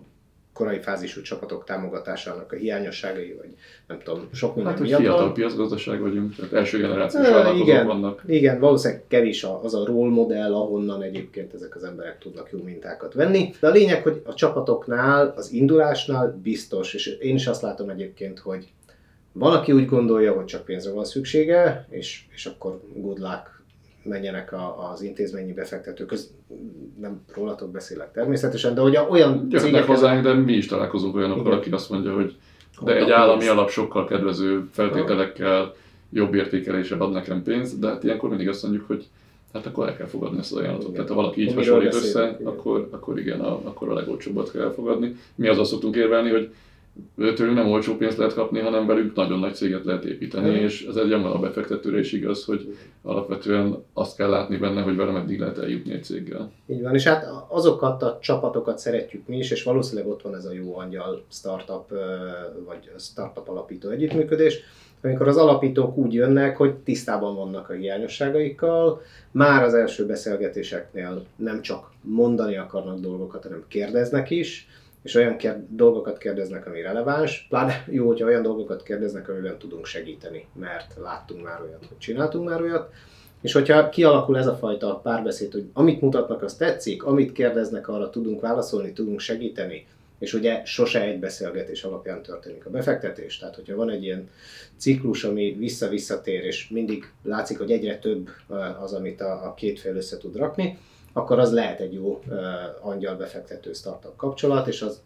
korai 0.55 0.79
fázisú 0.79 1.21
csapatok 1.21 1.63
támogatásának 1.63 2.51
a 2.51 2.55
hiányosságai, 2.55 3.33
vagy 3.33 3.49
nem 3.87 3.99
tudom, 4.03 4.29
sok 4.33 4.55
minden 4.55 4.73
hát, 4.73 4.81
miatt 4.81 4.99
fiatal 4.99 5.33
piacgazdaság 5.33 6.01
vagyunk, 6.01 6.35
tehát 6.35 6.53
első 6.53 6.77
generációs 6.79 7.29
vállalkozók 7.29 7.67
igen, 7.67 7.85
vannak. 7.85 8.23
Igen, 8.27 8.59
valószínűleg 8.59 9.03
kevés 9.07 9.45
az 9.61 9.75
a 9.75 9.85
role 9.85 10.09
modell, 10.09 10.53
ahonnan 10.53 11.01
egyébként 11.01 11.53
ezek 11.53 11.75
az 11.75 11.83
emberek 11.83 12.17
tudnak 12.19 12.49
jó 12.51 12.63
mintákat 12.63 13.13
venni. 13.13 13.53
De 13.59 13.67
a 13.67 13.71
lényeg, 13.71 14.03
hogy 14.03 14.21
a 14.25 14.33
csapatoknál, 14.33 15.33
az 15.35 15.51
indulásnál 15.51 16.39
biztos, 16.43 16.93
és 16.93 17.07
én 17.07 17.35
is 17.35 17.47
azt 17.47 17.61
látom 17.61 17.89
egyébként, 17.89 18.39
hogy 18.39 18.67
van, 19.31 19.53
aki 19.53 19.71
úgy 19.71 19.85
gondolja, 19.85 20.33
hogy 20.33 20.45
csak 20.45 20.65
pénzre 20.65 20.91
van 20.91 21.05
szüksége, 21.05 21.87
és, 21.89 22.23
és 22.33 22.45
akkor 22.45 22.81
good 22.93 23.19
luck, 23.19 23.54
menjenek 24.05 24.53
a, 24.53 24.89
az 24.91 25.01
intézményi 25.01 25.53
befektetők, 25.53 26.07
köz, 26.07 26.33
nem 26.99 27.21
rólatok 27.33 27.71
beszélek 27.71 28.11
természetesen, 28.11 28.75
de 28.75 28.81
hogy 28.81 28.99
olyan 29.09 29.49
cégek... 29.49 29.85
hozzánk, 29.85 30.23
de 30.23 30.33
mi 30.33 30.53
is 30.53 30.65
találkozunk 30.65 31.15
olyanokkal, 31.15 31.53
aki 31.53 31.69
azt 31.69 31.89
mondja, 31.89 32.13
hogy 32.13 32.35
de 32.81 32.95
egy 32.95 33.11
állami 33.11 33.47
alap 33.47 33.69
sokkal 33.69 34.05
kedvező 34.05 34.67
feltételekkel, 34.71 35.73
jobb 36.11 36.33
értékelésre 36.33 36.95
ad 36.97 37.11
nekem 37.11 37.43
pénzt, 37.43 37.79
de 37.79 37.87
hát 37.87 38.03
ilyenkor 38.03 38.29
mindig 38.29 38.49
azt 38.49 38.63
mondjuk, 38.63 38.87
hogy 38.87 39.07
hát 39.53 39.65
akkor 39.65 39.87
el 39.87 39.95
kell 39.95 40.07
fogadni 40.07 40.37
ezt 40.39 40.51
az 40.51 40.57
ajánlatot. 40.57 40.89
Igen. 40.89 40.93
Tehát 40.93 41.09
ha 41.09 41.15
valaki 41.15 41.41
így 41.41 41.53
hasonlít 41.53 41.93
össze, 41.93 42.37
igen. 42.39 42.53
Akkor, 42.53 42.87
akkor 42.91 43.19
igen, 43.19 43.39
a, 43.39 43.59
akkor 43.63 43.89
a 43.89 43.93
legolcsóbbat 43.93 44.51
kell 44.51 44.61
elfogadni. 44.61 45.15
Mi 45.35 45.47
azzal 45.47 45.65
szoktunk 45.65 45.95
érvelni, 45.95 46.29
hogy 46.29 46.53
tőlük 47.15 47.55
nem 47.55 47.67
olcsó 47.67 47.95
pénzt 47.95 48.17
lehet 48.17 48.33
kapni, 48.33 48.59
hanem 48.59 48.85
velük 48.85 49.15
nagyon 49.15 49.39
nagy 49.39 49.55
céget 49.55 49.85
lehet 49.85 50.05
építeni, 50.05 50.49
mm. 50.49 50.63
és 50.63 50.85
ez 50.85 50.95
egy 50.95 51.11
a 51.11 51.39
befektetőre 51.39 51.99
is 51.99 52.11
igaz, 52.11 52.45
hogy 52.45 52.77
alapvetően 53.01 53.83
azt 53.93 54.15
kell 54.15 54.29
látni 54.29 54.57
benne, 54.57 54.81
hogy 54.81 54.95
velem 54.95 55.15
eddig 55.15 55.39
lehet 55.39 55.57
eljutni 55.57 55.93
egy 55.93 56.03
céggel. 56.03 56.51
Így 56.67 56.81
van, 56.81 56.93
és 56.93 57.07
hát 57.07 57.27
azokat 57.47 58.03
a 58.03 58.17
csapatokat 58.21 58.79
szeretjük 58.79 59.27
mi 59.27 59.37
is, 59.37 59.51
és 59.51 59.63
valószínűleg 59.63 60.11
ott 60.11 60.21
van 60.21 60.35
ez 60.35 60.45
a 60.45 60.53
jó 60.53 60.77
angyal 60.77 61.23
startup, 61.31 61.89
vagy 62.65 62.91
startup 62.97 63.49
alapító 63.49 63.89
együttműködés, 63.89 64.59
amikor 65.01 65.27
az 65.27 65.37
alapítók 65.37 65.97
úgy 65.97 66.13
jönnek, 66.13 66.57
hogy 66.57 66.75
tisztában 66.75 67.35
vannak 67.35 67.69
a 67.69 67.73
hiányosságaikkal, 67.73 69.01
már 69.31 69.63
az 69.63 69.73
első 69.73 70.05
beszélgetéseknél 70.05 71.25
nem 71.35 71.61
csak 71.61 71.91
mondani 72.01 72.57
akarnak 72.57 72.99
dolgokat, 72.99 73.43
hanem 73.43 73.63
kérdeznek 73.67 74.29
is, 74.29 74.67
és 75.05 75.15
olyan 75.15 75.37
kér- 75.37 75.75
dolgokat 75.75 76.17
kérdeznek, 76.17 76.67
ami 76.67 76.81
releváns, 76.81 77.45
pláne 77.49 77.85
jó, 77.89 78.07
hogyha 78.07 78.25
olyan 78.25 78.41
dolgokat 78.41 78.83
kérdeznek, 78.83 79.29
amiben 79.29 79.57
tudunk 79.57 79.85
segíteni, 79.85 80.47
mert 80.53 80.95
láttunk 81.01 81.43
már 81.43 81.61
olyat, 81.61 81.85
hogy 81.87 81.97
csináltunk 81.97 82.49
már 82.49 82.61
olyat, 82.61 82.91
és 83.41 83.53
hogyha 83.53 83.89
kialakul 83.89 84.37
ez 84.37 84.47
a 84.47 84.55
fajta 84.55 84.99
párbeszéd, 85.03 85.51
hogy 85.51 85.65
amit 85.73 86.01
mutatnak, 86.01 86.43
az 86.43 86.55
tetszik, 86.55 87.03
amit 87.03 87.31
kérdeznek, 87.31 87.87
arra 87.87 88.09
tudunk 88.09 88.41
válaszolni, 88.41 88.93
tudunk 88.93 89.19
segíteni, 89.19 89.87
és 90.19 90.33
ugye 90.33 90.65
sose 90.65 91.01
egy 91.01 91.19
beszélgetés 91.19 91.83
alapján 91.83 92.21
történik 92.21 92.65
a 92.65 92.69
befektetés. 92.69 93.37
Tehát, 93.37 93.55
hogyha 93.55 93.75
van 93.75 93.89
egy 93.89 94.03
ilyen 94.03 94.29
ciklus, 94.77 95.23
ami 95.23 95.55
vissza-visszatér, 95.59 96.43
és 96.43 96.69
mindig 96.69 97.11
látszik, 97.23 97.57
hogy 97.57 97.71
egyre 97.71 97.97
több 97.97 98.29
az, 98.81 98.93
amit 98.93 99.21
a, 99.21 99.45
a 99.45 99.53
két 99.53 99.79
fél 99.79 99.95
össze 99.95 100.17
tud 100.17 100.35
rakni, 100.35 100.77
akkor 101.17 101.39
az 101.39 101.51
lehet 101.51 101.79
egy 101.79 101.93
jó 101.93 102.21
angyal 102.81 103.15
befektető 103.15 103.73
startup 103.73 104.15
kapcsolat, 104.15 104.67
és 104.67 104.81
az 104.81 105.01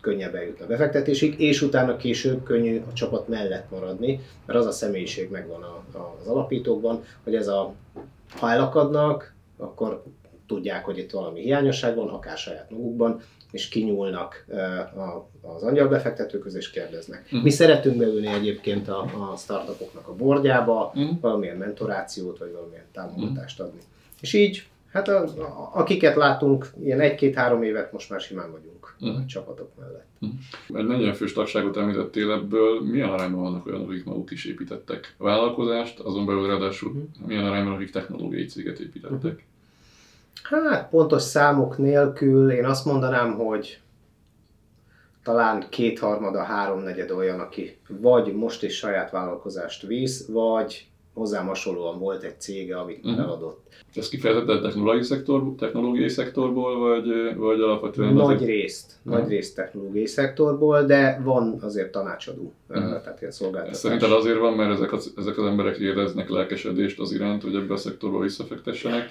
könnyebb 0.00 0.34
eljutni 0.34 0.64
a 0.64 0.68
befektetésig, 0.68 1.40
és 1.40 1.62
utána 1.62 1.96
később 1.96 2.42
könnyű 2.42 2.82
a 2.90 2.92
csapat 2.92 3.28
mellett 3.28 3.70
maradni, 3.70 4.20
mert 4.46 4.58
az 4.58 4.66
a 4.66 4.70
személyiség 4.70 5.30
megvan 5.30 5.62
a, 5.62 5.98
a, 5.98 6.16
az 6.20 6.26
alapítókban, 6.26 7.04
hogy 7.24 7.34
ez 7.34 7.48
a, 7.48 7.74
ha 8.38 8.50
elakadnak, 8.50 9.34
akkor 9.56 10.02
tudják, 10.46 10.84
hogy 10.84 10.98
itt 10.98 11.10
valami 11.10 11.40
hiányosság 11.40 11.96
van, 11.96 12.08
akár 12.08 12.36
saját 12.36 12.70
magukban, 12.70 13.20
és 13.50 13.68
kinyúlnak 13.68 14.46
az 15.40 15.62
angyalbefektetőköz 15.62 16.54
és 16.54 16.70
kérdeznek. 16.70 17.28
Mm. 17.36 17.38
Mi 17.38 17.50
szeretünk 17.50 17.96
beülni 17.96 18.26
egyébként 18.26 18.88
a, 18.88 19.00
a 19.00 19.36
startupoknak 19.36 20.08
a 20.08 20.14
bordjába, 20.14 20.92
mm. 20.98 21.08
valamilyen 21.20 21.56
mentorációt, 21.56 22.38
vagy 22.38 22.52
valamilyen 22.52 22.86
támogatást 22.92 23.60
adni. 23.60 23.80
És 24.20 24.32
így, 24.32 24.66
hát 24.96 25.08
a, 25.08 25.22
a, 25.22 25.70
akiket 25.72 26.16
látunk, 26.16 26.66
ilyen 26.80 27.00
egy-két-három 27.00 27.62
évet 27.62 27.92
most 27.92 28.10
már 28.10 28.20
simán 28.20 28.50
vagyunk 28.50 28.96
mm. 29.04 29.08
a 29.08 29.26
csapatok 29.26 29.70
mellett. 29.78 30.06
Mm. 30.26 30.78
Egy 30.78 30.86
40 30.86 31.14
fős 31.14 31.32
tagságot 31.32 31.76
említettél 31.76 32.32
ebből, 32.32 32.82
milyen 32.82 33.08
arányban 33.08 33.42
vannak 33.42 33.66
olyanok, 33.66 33.88
akik 33.88 34.04
maguk 34.04 34.30
is 34.30 34.44
építettek 34.44 35.14
a 35.18 35.24
vállalkozást, 35.24 35.98
azon 35.98 36.26
belül 36.26 36.46
ráadásul 36.46 36.92
mm. 36.92 37.26
milyen 37.26 37.44
arányban, 37.44 37.74
akik 37.74 37.90
technológiai 37.90 38.44
céget 38.44 38.78
építettek? 38.78 39.32
Mm. 39.32 40.64
Hát 40.66 40.88
pontos 40.88 41.22
számok 41.22 41.78
nélkül 41.78 42.50
én 42.50 42.64
azt 42.64 42.84
mondanám, 42.84 43.34
hogy 43.34 43.80
talán 45.22 45.66
kétharmada, 45.68 46.42
háromnegyed 46.42 47.10
olyan, 47.10 47.40
aki 47.40 47.76
vagy 47.88 48.34
most 48.34 48.62
is 48.62 48.76
saját 48.76 49.10
vállalkozást 49.10 49.86
visz, 49.86 50.26
vagy 50.26 50.88
hozzám 51.16 51.46
hasonlóan 51.46 51.98
volt 51.98 52.22
egy 52.22 52.40
cége, 52.40 52.78
amit 52.78 53.04
uh-huh. 53.04 53.20
eladott. 53.20 53.66
Ez 53.94 54.08
kifejezetten 54.08 54.62
technológiai, 54.62 55.02
szektor, 55.02 55.54
technológiai 55.58 56.08
szektorból, 56.08 56.78
vagy, 56.78 57.36
vagy 57.36 57.60
alapvetően? 57.60 58.12
Nagy 58.12 58.34
azért... 58.34 58.50
részt, 58.50 58.92
uh-huh. 59.04 59.20
nagy 59.20 59.30
részt 59.30 59.54
technológiai 59.54 60.06
szektorból, 60.06 60.82
de 60.84 61.20
van 61.24 61.58
azért 61.60 61.92
tanácsadó, 61.92 62.52
uh-huh. 62.68 63.02
tehát 63.02 63.20
ilyen 63.20 63.32
szolgáltatás. 63.32 63.76
Szerinted 63.76 64.12
azért 64.12 64.38
van, 64.38 64.52
mert 64.52 64.72
ezek 64.72 64.92
az, 64.92 65.12
ezek 65.16 65.38
az 65.38 65.44
emberek 65.44 65.76
éreznek 65.76 66.28
lelkesedést 66.28 67.00
az 67.00 67.12
iránt, 67.12 67.42
hogy 67.42 67.54
ebbe 67.54 67.72
a 67.72 67.76
szektorba 67.76 68.18
visszafektessenek? 68.20 69.10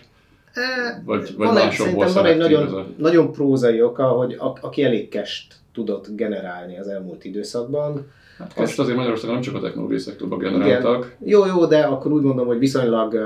Vagy, 1.06 1.34
vagy 1.38 1.48
van 1.48 1.58
egy, 1.58 1.72
szerintem 1.72 2.14
van 2.14 2.26
egy 2.26 2.38
nagyon, 2.38 2.74
a... 2.74 2.86
nagyon 2.98 3.32
prózai 3.32 3.82
oka, 3.82 4.04
hogy 4.04 4.34
a, 4.34 4.58
aki 4.62 4.84
elég 4.84 5.10
kest 5.10 5.56
tudott 5.74 6.16
generálni 6.16 6.80
az 6.80 6.88
elmúlt 6.88 7.26
időszakban. 7.26 8.12
Hát 8.38 8.56
most 8.58 8.80
azért 8.80 8.98
Magyarországon 8.98 9.34
nem 9.34 9.44
csak 9.44 9.56
a 9.56 9.60
technológiai 9.60 10.00
szektorban 10.00 10.40
generáltak. 10.40 11.16
Igen. 11.20 11.32
Jó, 11.32 11.46
jó, 11.46 11.66
de 11.66 11.80
akkor 11.80 12.12
úgy 12.12 12.24
mondom, 12.24 12.48
hogy 12.48 12.60
viszonylag 12.60 13.18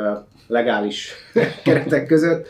legális 0.48 1.14
keretek 1.64 2.08
között. 2.08 2.48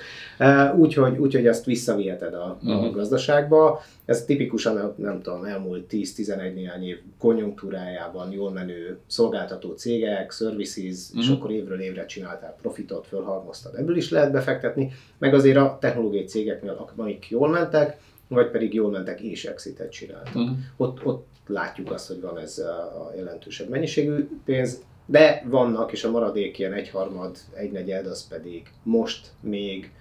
Úgyhogy 0.78 1.18
úgy, 1.18 1.34
hogy 1.34 1.48
azt 1.48 1.66
visszaviheted 1.66 2.34
a, 2.34 2.46
a 2.46 2.58
uh-huh. 2.64 2.94
gazdaságba. 2.94 3.82
Ez 4.06 4.26
tipikusan, 4.26 4.94
nem 4.98 5.22
tudom, 5.22 5.44
elmúlt 5.44 5.86
10-11 5.92 6.54
néhány 6.54 6.84
év 6.84 6.98
konjunktúrájában 7.18 8.32
jól 8.32 8.52
menő 8.52 9.00
szolgáltató 9.08 9.72
cégek, 9.72 10.32
services, 10.32 11.08
uh-huh. 11.08 11.22
és 11.22 11.28
mhm. 11.28 11.38
akkor 11.38 11.52
évről 11.52 11.80
évre 11.80 12.06
csináltál 12.06 12.56
profitot, 12.62 13.08
fölhalmoztad. 13.08 13.76
Ebből 13.76 13.98
is 13.98 14.10
lehet 14.10 14.32
befektetni, 14.32 14.92
meg 15.18 15.34
azért 15.34 15.58
a 15.58 15.78
technológiai 15.82 16.26
cégeknél, 16.26 16.90
amik 16.96 17.30
jól 17.30 17.50
mentek, 17.50 17.98
vagy 18.28 18.52
pedig 18.52 18.74
jól 18.74 18.92
mentek 18.92 19.22
és 19.22 19.46
exitet 19.46 19.92
csináltak. 19.92 20.36
Uh-huh. 20.36 20.58
Ott, 20.78 21.06
ott 21.06 21.28
látjuk 21.48 21.92
azt, 21.92 22.08
hogy 22.08 22.22
van 22.22 22.38
ez 22.38 22.58
a 22.58 23.12
jelentősebb 23.16 23.70
mennyiségű 23.70 24.28
pénz, 24.46 24.82
de 25.06 25.44
vannak, 25.46 25.92
és 25.92 26.04
a 26.04 26.12
maradék 26.12 26.60
ilyen 26.60 26.74
egyharmad, 26.74 27.38
egynegyed, 27.54 28.06
az 28.06 28.28
pedig 28.28 28.72
most 28.84 29.28
még 29.42 29.92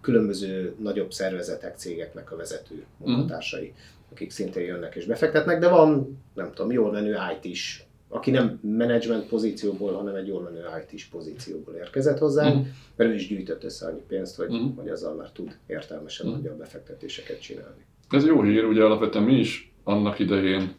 különböző 0.00 0.74
nagyobb 0.78 1.12
szervezetek, 1.12 1.76
cégeknek 1.76 2.32
a 2.32 2.36
vezető 2.36 2.84
munkatársai, 2.96 3.72
akik 4.12 4.30
szintén 4.30 4.64
jönnek 4.64 4.94
és 4.94 5.06
befektetnek, 5.06 5.58
de 5.58 5.68
van, 5.68 6.18
nem 6.34 6.52
tudom, 6.54 6.72
jól 6.72 6.92
menő 6.92 7.16
IT 7.36 7.44
is, 7.44 7.86
aki 8.08 8.30
nem 8.30 8.58
management 8.62 9.26
pozícióból, 9.26 9.92
hanem 9.92 10.14
egy 10.14 10.26
jól 10.26 10.42
menő 10.42 10.64
IT-s 10.82 11.04
pozícióból 11.04 11.74
érkezett 11.74 12.18
hozzánk, 12.18 12.56
mm. 12.56 12.68
mert 12.96 13.10
ő 13.10 13.14
is 13.14 13.28
gyűjtött 13.28 13.64
össze 13.64 13.86
annyi 13.86 14.02
pénzt, 14.08 14.36
hogy, 14.36 14.52
mm. 14.52 14.76
hogy 14.76 14.88
azzal 14.88 15.14
már 15.14 15.30
tud 15.30 15.58
értelmesen 15.66 16.26
mm. 16.26 16.46
a 16.46 16.56
befektetéseket 16.56 17.40
csinálni. 17.40 17.84
Ez 18.10 18.26
jó 18.26 18.42
hír, 18.42 18.64
ugye 18.64 18.84
alapvetően 18.84 19.24
mi 19.24 19.34
is 19.34 19.74
annak 19.84 20.18
idején, 20.18 20.74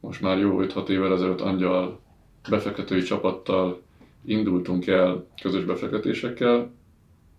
most 0.00 0.20
már 0.20 0.38
jó 0.38 0.58
5-6 0.62 0.88
évvel 0.88 1.12
ezelőtt 1.12 1.40
angyal 1.40 2.00
befektetői 2.48 3.02
csapattal 3.02 3.82
indultunk 4.24 4.86
el 4.86 5.26
közös 5.42 5.64
befektetésekkel, 5.64 6.70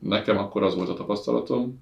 Nekem 0.07 0.37
akkor 0.37 0.63
az 0.63 0.75
volt 0.75 0.89
a 0.89 0.93
tapasztalatom, 0.93 1.79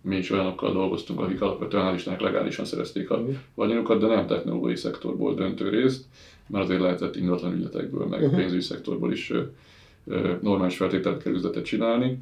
mi 0.00 0.16
is 0.16 0.30
olyanokkal 0.30 0.72
dolgoztunk, 0.72 1.20
akik 1.20 1.40
alapvetően 1.40 1.98
hál' 1.98 2.20
legálisan 2.20 2.64
szerezték 2.64 3.10
a 3.10 3.24
vagyonukat, 3.54 4.00
de 4.00 4.06
nem 4.06 4.26
technológiai 4.26 4.76
szektorból 4.76 5.34
döntő 5.34 5.68
részt, 5.68 6.04
mert 6.46 6.64
azért 6.64 6.80
lehetett 6.80 7.16
ingatlan 7.16 7.52
ügyletekből, 7.52 8.06
meg 8.06 8.22
uh-huh. 8.22 8.36
pénzügyi 8.36 8.62
szektorból 8.62 9.12
is 9.12 9.30
ö, 9.30 9.42
ö, 10.06 10.32
normális 10.40 10.76
feltételekkel 10.76 11.32
üzletet 11.32 11.64
csinálni, 11.64 12.18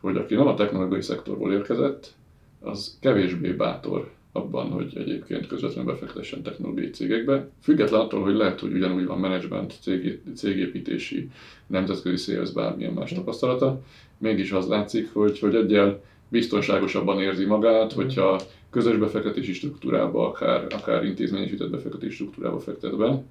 hogy 0.00 0.16
aki 0.16 0.34
nem 0.34 0.46
a 0.46 0.54
technológiai 0.54 1.02
szektorból 1.02 1.52
érkezett, 1.52 2.12
az 2.60 2.98
kevésbé 3.00 3.52
bátor 3.52 4.10
abban, 4.36 4.70
hogy 4.70 4.92
egyébként 4.96 5.46
közvetlenül 5.46 5.92
befektessen 5.92 6.42
technológiai 6.42 6.90
cégekbe. 6.90 7.48
Független 7.62 8.00
attól, 8.00 8.22
hogy 8.22 8.34
lehet, 8.34 8.60
hogy 8.60 8.72
ugyanúgy 8.72 9.06
van 9.06 9.18
management, 9.18 9.74
cég, 9.80 10.20
cégépítési, 10.34 11.30
nemzetközi 11.66 12.32
sales, 12.32 12.50
bármilyen 12.52 12.92
más 12.92 13.12
tapasztalata, 13.12 13.80
mégis 14.18 14.52
az 14.52 14.68
látszik, 14.68 15.12
hogy, 15.12 15.38
hogy 15.38 15.54
egyel 15.54 16.00
biztonságosabban 16.28 17.20
érzi 17.20 17.44
magát, 17.44 17.92
hogyha 17.92 18.40
közös 18.70 18.96
befektetési 18.96 19.52
struktúrába, 19.52 20.28
akár, 20.28 20.66
akár 20.70 21.04
intézményesített 21.04 21.70
befektetési 21.70 22.14
struktúrába 22.14 22.58
fektet 22.58 22.96
be. 22.96 23.22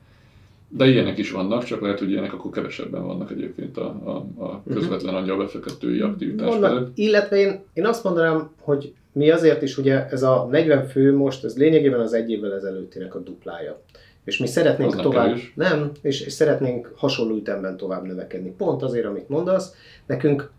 De 0.77 0.85
ilyenek 0.85 1.17
is 1.17 1.31
vannak, 1.31 1.63
csak 1.63 1.81
lehet, 1.81 1.99
hogy 1.99 2.11
ilyenek 2.11 2.33
akkor 2.33 2.51
kevesebben 2.51 3.05
vannak 3.05 3.31
egyébként 3.31 3.77
a, 3.77 3.85
a, 4.03 4.43
a 4.43 4.61
mhm. 4.65 4.75
közvetlen 4.75 5.15
angyal 5.15 5.37
befektetői 5.37 5.99
aktivitás 5.99 6.47
vannak. 6.47 6.89
Illetve 6.95 7.37
én, 7.37 7.63
én 7.73 7.85
azt 7.85 8.03
mondanám, 8.03 8.49
hogy 8.61 8.93
mi 9.11 9.29
azért 9.29 9.61
is, 9.61 9.77
ugye 9.77 10.07
ez 10.07 10.23
a 10.23 10.47
40 10.51 10.87
fő 10.87 11.15
most, 11.15 11.43
ez 11.43 11.57
lényegében 11.57 11.99
az 11.99 12.13
egy 12.13 12.31
évvel 12.31 12.53
ezelőttinek 12.53 13.15
a 13.15 13.19
duplája. 13.19 13.81
És 14.23 14.37
mi 14.37 14.47
szeretnénk 14.47 14.95
az 14.95 15.01
tovább, 15.01 15.35
nem, 15.53 15.79
nem 15.79 15.91
és, 16.01 16.21
és 16.21 16.33
szeretnénk 16.33 16.91
hasonló 16.95 17.35
ütemben 17.35 17.77
tovább 17.77 18.05
növekedni. 18.05 18.53
Pont 18.57 18.83
azért, 18.83 19.05
amit 19.05 19.29
mondasz, 19.29 19.73
nekünk 20.05 20.51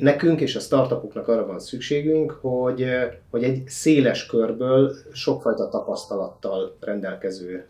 nekünk 0.00 0.40
és 0.40 0.56
a 0.56 0.60
startupoknak 0.60 1.28
arra 1.28 1.46
van 1.46 1.58
szükségünk, 1.58 2.30
hogy, 2.30 2.86
hogy 3.30 3.42
egy 3.42 3.62
széles 3.66 4.26
körből 4.26 4.94
sokfajta 5.12 5.68
tapasztalattal 5.68 6.76
rendelkező 6.80 7.66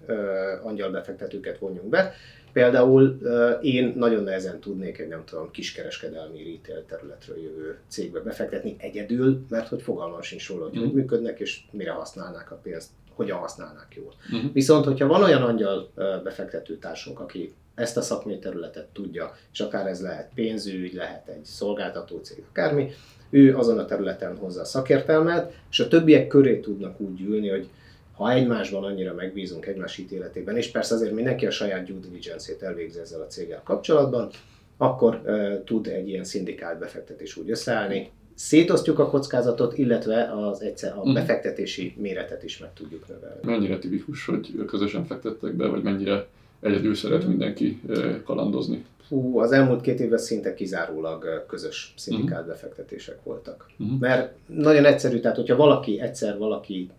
angyalbefektetőket 0.63 1.59
vonjunk 1.59 1.89
be. 1.89 2.13
Például 2.53 3.19
én 3.63 3.93
nagyon 3.97 4.23
nehezen 4.23 4.61
tudnék 4.61 4.99
egy 4.99 5.09
nem 5.09 5.25
tudom 5.25 5.51
kiskereskedelmi 5.51 6.39
retail 6.39 6.85
területről 6.85 7.43
jövő 7.43 7.79
cégbe 7.89 8.21
befektetni 8.21 8.77
egyedül, 8.79 9.45
mert 9.49 9.69
hogy 9.69 9.83
fogalmam 9.83 10.23
sincs 10.23 10.49
róla, 10.49 10.69
hogy 10.69 10.79
mm. 10.79 10.83
hogy 10.83 10.93
működnek 10.93 11.41
és 11.41 11.61
mire 11.71 11.91
használnák 11.91 12.51
a 12.51 12.61
pénzt, 12.63 12.91
hogyan 13.15 13.39
használnák 13.39 13.95
jól. 13.95 14.15
Mm. 14.35 14.53
Viszont, 14.53 14.85
hogyha 14.85 15.07
van 15.07 15.23
olyan 15.23 15.43
angyal 15.43 15.91
befektető 16.23 16.77
társunk, 16.79 17.21
aki 17.21 17.55
ezt 17.75 17.97
a 17.97 18.03
szakmai 18.03 18.39
területet 18.39 18.87
tudja, 18.93 19.37
és 19.53 19.61
akár 19.61 19.87
ez 19.87 20.03
lehet 20.03 20.31
pénzügy, 20.35 20.95
lehet 20.95 21.29
egy 21.29 21.45
szolgáltató 21.45 22.19
cég, 22.19 22.45
akármi, 22.49 22.91
ő 23.31 23.57
azon 23.57 23.79
a 23.79 23.85
területen 23.85 24.37
hozza 24.37 24.61
a 24.61 24.65
szakértelmet, 24.65 25.53
és 25.71 25.81
a 25.81 25.89
többiek 25.89 26.27
köré 26.27 26.61
tudnak 26.61 27.01
úgy 27.01 27.21
ülni, 27.21 27.49
hogy 27.49 27.69
ha 28.17 28.33
egymásban 28.33 28.85
annyira 28.85 29.15
megbízunk 29.15 29.67
egymás 29.67 29.99
ítéletében, 29.99 30.57
és 30.57 30.71
persze 30.71 30.95
azért 30.95 31.13
mindenki 31.13 31.47
a 31.47 31.51
saját 31.51 31.87
due 31.87 31.99
diligence-ét 31.99 32.63
elvégzi 32.63 32.99
ezzel 32.99 33.21
a 33.21 33.27
céggel 33.27 33.63
kapcsolatban, 33.65 34.31
akkor 34.77 35.21
uh, 35.25 35.65
tud 35.65 35.87
egy 35.87 36.09
ilyen 36.09 36.25
szindikált 36.25 36.79
befektetés 36.79 37.37
úgy 37.37 37.51
összeállni. 37.51 38.11
Szétosztjuk 38.35 38.99
a 38.99 39.09
kockázatot, 39.09 39.79
illetve 39.79 40.33
az 40.33 40.63
egyszer 40.63 40.95
a 40.97 41.13
befektetési 41.13 41.95
méretet 41.99 42.43
is 42.43 42.59
meg 42.59 42.73
tudjuk 42.73 43.09
növelni. 43.09 43.41
Mennyire 43.43 43.79
tipikus, 43.79 44.25
hogy 44.25 44.65
közösen 44.67 45.05
fektettek 45.05 45.55
be, 45.55 45.67
vagy 45.67 45.83
mennyire 45.83 46.27
egyedül 46.61 46.95
szeret 46.95 47.27
mindenki 47.27 47.81
kalandozni? 48.25 48.85
Hú, 49.09 49.39
az 49.39 49.53
elmúlt 49.53 49.81
két 49.81 50.01
évben 50.01 50.19
szinte 50.19 50.55
kizárólag 50.55 51.45
közös 51.49 51.95
szindikált 51.97 52.47
befektetések 52.47 53.23
voltak. 53.23 53.71
Uh-huh. 53.79 53.99
Mert 53.99 54.35
nagyon 54.47 54.85
egyszerű, 54.85 55.21
tehát 55.21 55.37
hogyha 55.37 55.57
valaki, 55.57 56.01
egyszer 56.01 56.39
valaki 56.39 56.91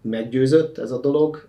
meggyőzött 0.00 0.78
ez 0.78 0.90
a 0.90 1.00
dolog, 1.00 1.46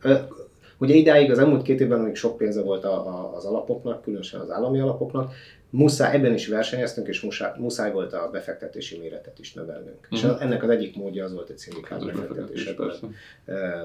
ugye 0.80 0.96
idáig 0.96 1.32
az 1.32 1.40
elmúlt 1.40 1.62
két 1.62 1.80
évben 1.80 2.00
még 2.00 2.16
sok 2.16 2.38
pénze 2.38 2.62
volt 2.62 2.84
a, 2.84 3.08
a, 3.08 3.36
az 3.36 3.46
alapoknak, 3.46 4.02
különösen 4.02 4.40
az 4.40 4.52
állami 4.52 4.80
alapoknak, 4.80 5.34
muszáj, 5.70 6.16
ebben 6.16 6.34
is 6.34 6.48
versenyeztünk, 6.48 7.08
és 7.08 7.22
muszáj, 7.22 7.52
muszáj 7.58 7.92
volt 7.92 8.14
a 8.14 8.30
befektetési 8.32 8.98
méretet 8.98 9.40
is 9.40 9.54
növelnünk. 9.54 10.08
Uh-huh. 10.12 10.32
És 10.32 10.42
ennek 10.42 10.64
az 10.64 10.70
egyik 10.70 10.96
módja 10.96 11.24
az 11.24 11.34
volt, 11.34 11.48
hogy 11.48 11.58
szindikált 11.58 12.06
befektetésben 12.06 12.92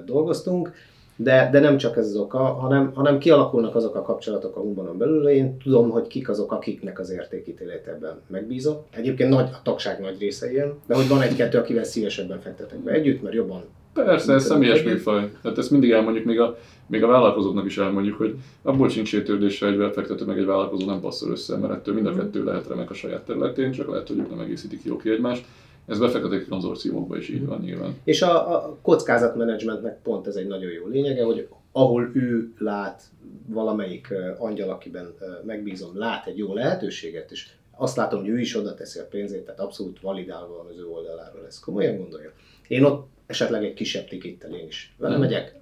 dolgoztunk. 0.05 0.73
De, 1.17 1.49
de 1.53 1.61
nem 1.61 1.77
csak 1.77 1.97
ez 1.97 2.07
az 2.07 2.17
oka, 2.17 2.39
hanem, 2.39 2.93
hanem 2.95 3.19
kialakulnak 3.19 3.75
azok 3.75 3.95
a 3.95 4.03
kapcsolatok 4.03 4.57
a 4.57 4.61
Humbanon 4.61 4.99
belül. 4.99 5.29
Én 5.29 5.59
tudom, 5.59 5.91
hogy 5.91 6.07
kik 6.07 6.29
azok, 6.29 6.53
akiknek 6.53 6.99
az 6.99 7.11
értékítélét 7.11 7.87
ebben 7.87 8.21
megbízok. 8.27 8.85
Egyébként 8.91 9.31
nagy, 9.31 9.49
a 9.53 9.61
tagság 9.63 10.01
nagy 10.01 10.19
része 10.19 10.51
ilyen, 10.51 10.79
de 10.87 10.95
hogy 10.95 11.09
van 11.09 11.23
egy-kettő, 11.23 11.59
akivel 11.59 11.85
szívesebben 11.85 12.41
fektetek 12.41 12.79
be 12.79 12.93
együtt, 12.93 13.23
mert 13.23 13.35
jobban 13.35 13.65
Persze, 13.95 14.33
ez 14.33 14.45
személyes 14.45 14.83
műfaj. 14.83 15.31
Tehát 15.43 15.59
ezt 15.59 15.71
mindig 15.71 15.91
elmondjuk, 15.91 16.25
még 16.25 16.41
a, 16.41 16.59
még 16.87 17.03
a 17.03 17.07
vállalkozóknak 17.07 17.65
is 17.65 17.79
elmondjuk, 17.79 18.17
hogy 18.17 18.35
abból 18.63 18.89
sincs 18.89 19.15
értődésre 19.15 19.67
egy 19.67 19.77
befektető 19.77 20.25
meg 20.25 20.39
egy 20.39 20.45
vállalkozó 20.45 20.87
nem 20.87 21.01
passzol 21.01 21.31
össze, 21.31 21.57
mert 21.57 21.73
ettől 21.73 21.95
mind 21.95 22.07
a 22.07 22.15
kettő 22.15 22.45
lehet 22.45 22.69
remek 22.69 22.91
a 22.91 22.95
saját 22.95 23.25
területén, 23.25 23.73
csak 23.73 23.91
lehet, 23.91 24.09
hogy 24.09 24.19
ők 24.19 24.31
nem 24.31 24.41
egészítik 24.41 24.85
jó 24.85 24.97
ki 24.97 25.11
egymást. 25.11 25.45
Ez 25.87 25.99
befektetési 25.99 26.45
konzorciumokban 26.45 27.19
is 27.19 27.29
így 27.29 27.47
van 27.47 27.61
nyilván. 27.61 27.95
És 28.05 28.23
a, 28.23 28.55
a 28.55 28.79
kockázatmenedzsmentnek 28.83 30.03
pont 30.03 30.27
ez 30.27 30.37
egy 30.37 30.47
nagyon 30.47 30.71
jó 30.71 30.87
lényege, 30.87 31.25
hogy 31.25 31.49
ahol 31.73 32.11
ő 32.15 32.53
lát 32.59 33.03
valamelyik 33.47 34.15
angyal, 34.39 34.71
akiben 34.71 35.15
megbízom, 35.47 35.99
lát 35.99 36.27
egy 36.27 36.39
jó 36.39 36.55
lehetőséget, 36.55 37.31
és 37.31 37.49
azt 37.77 37.97
látom, 37.97 38.21
hogy 38.21 38.29
ő 38.29 38.39
is 38.39 38.57
oda 38.57 38.75
teszi 38.75 38.99
a 38.99 39.07
pénzét, 39.11 39.45
tehát 39.45 39.61
abszolút 39.61 40.01
validálva 40.01 40.67
az 40.71 40.79
ő 40.79 40.87
oldaláról, 40.87 41.45
ezt 41.47 41.65
komolyan 41.65 41.97
gondolja. 41.97 42.33
Én 42.69 42.85
ott 42.85 43.07
esetleg 43.27 43.65
egy 43.65 43.75
kisebb 43.75 44.09
tikittel 44.09 44.55
én 44.55 44.67
is 44.67 44.95
vele 44.99 45.17
megyek, 45.17 45.55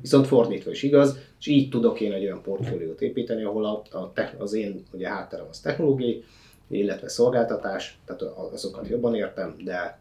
Viszont 0.00 0.26
fordítva 0.26 0.70
is 0.70 0.82
igaz, 0.82 1.18
és 1.40 1.46
így 1.46 1.68
tudok 1.68 2.00
én 2.00 2.12
egy 2.12 2.24
olyan 2.24 2.42
portfóliót 2.42 3.00
építeni, 3.00 3.42
ahol 3.42 3.64
a, 3.64 3.98
a 3.98 4.12
az 4.38 4.52
én 4.52 4.84
ugye 4.92 5.08
hátterem 5.08 5.46
az 5.48 5.60
technológiai, 5.60 6.24
illetve 6.68 7.08
szolgáltatás, 7.08 7.98
tehát 8.04 8.22
azokat 8.22 8.88
jobban 8.88 9.14
értem, 9.14 9.56
de 9.64 9.98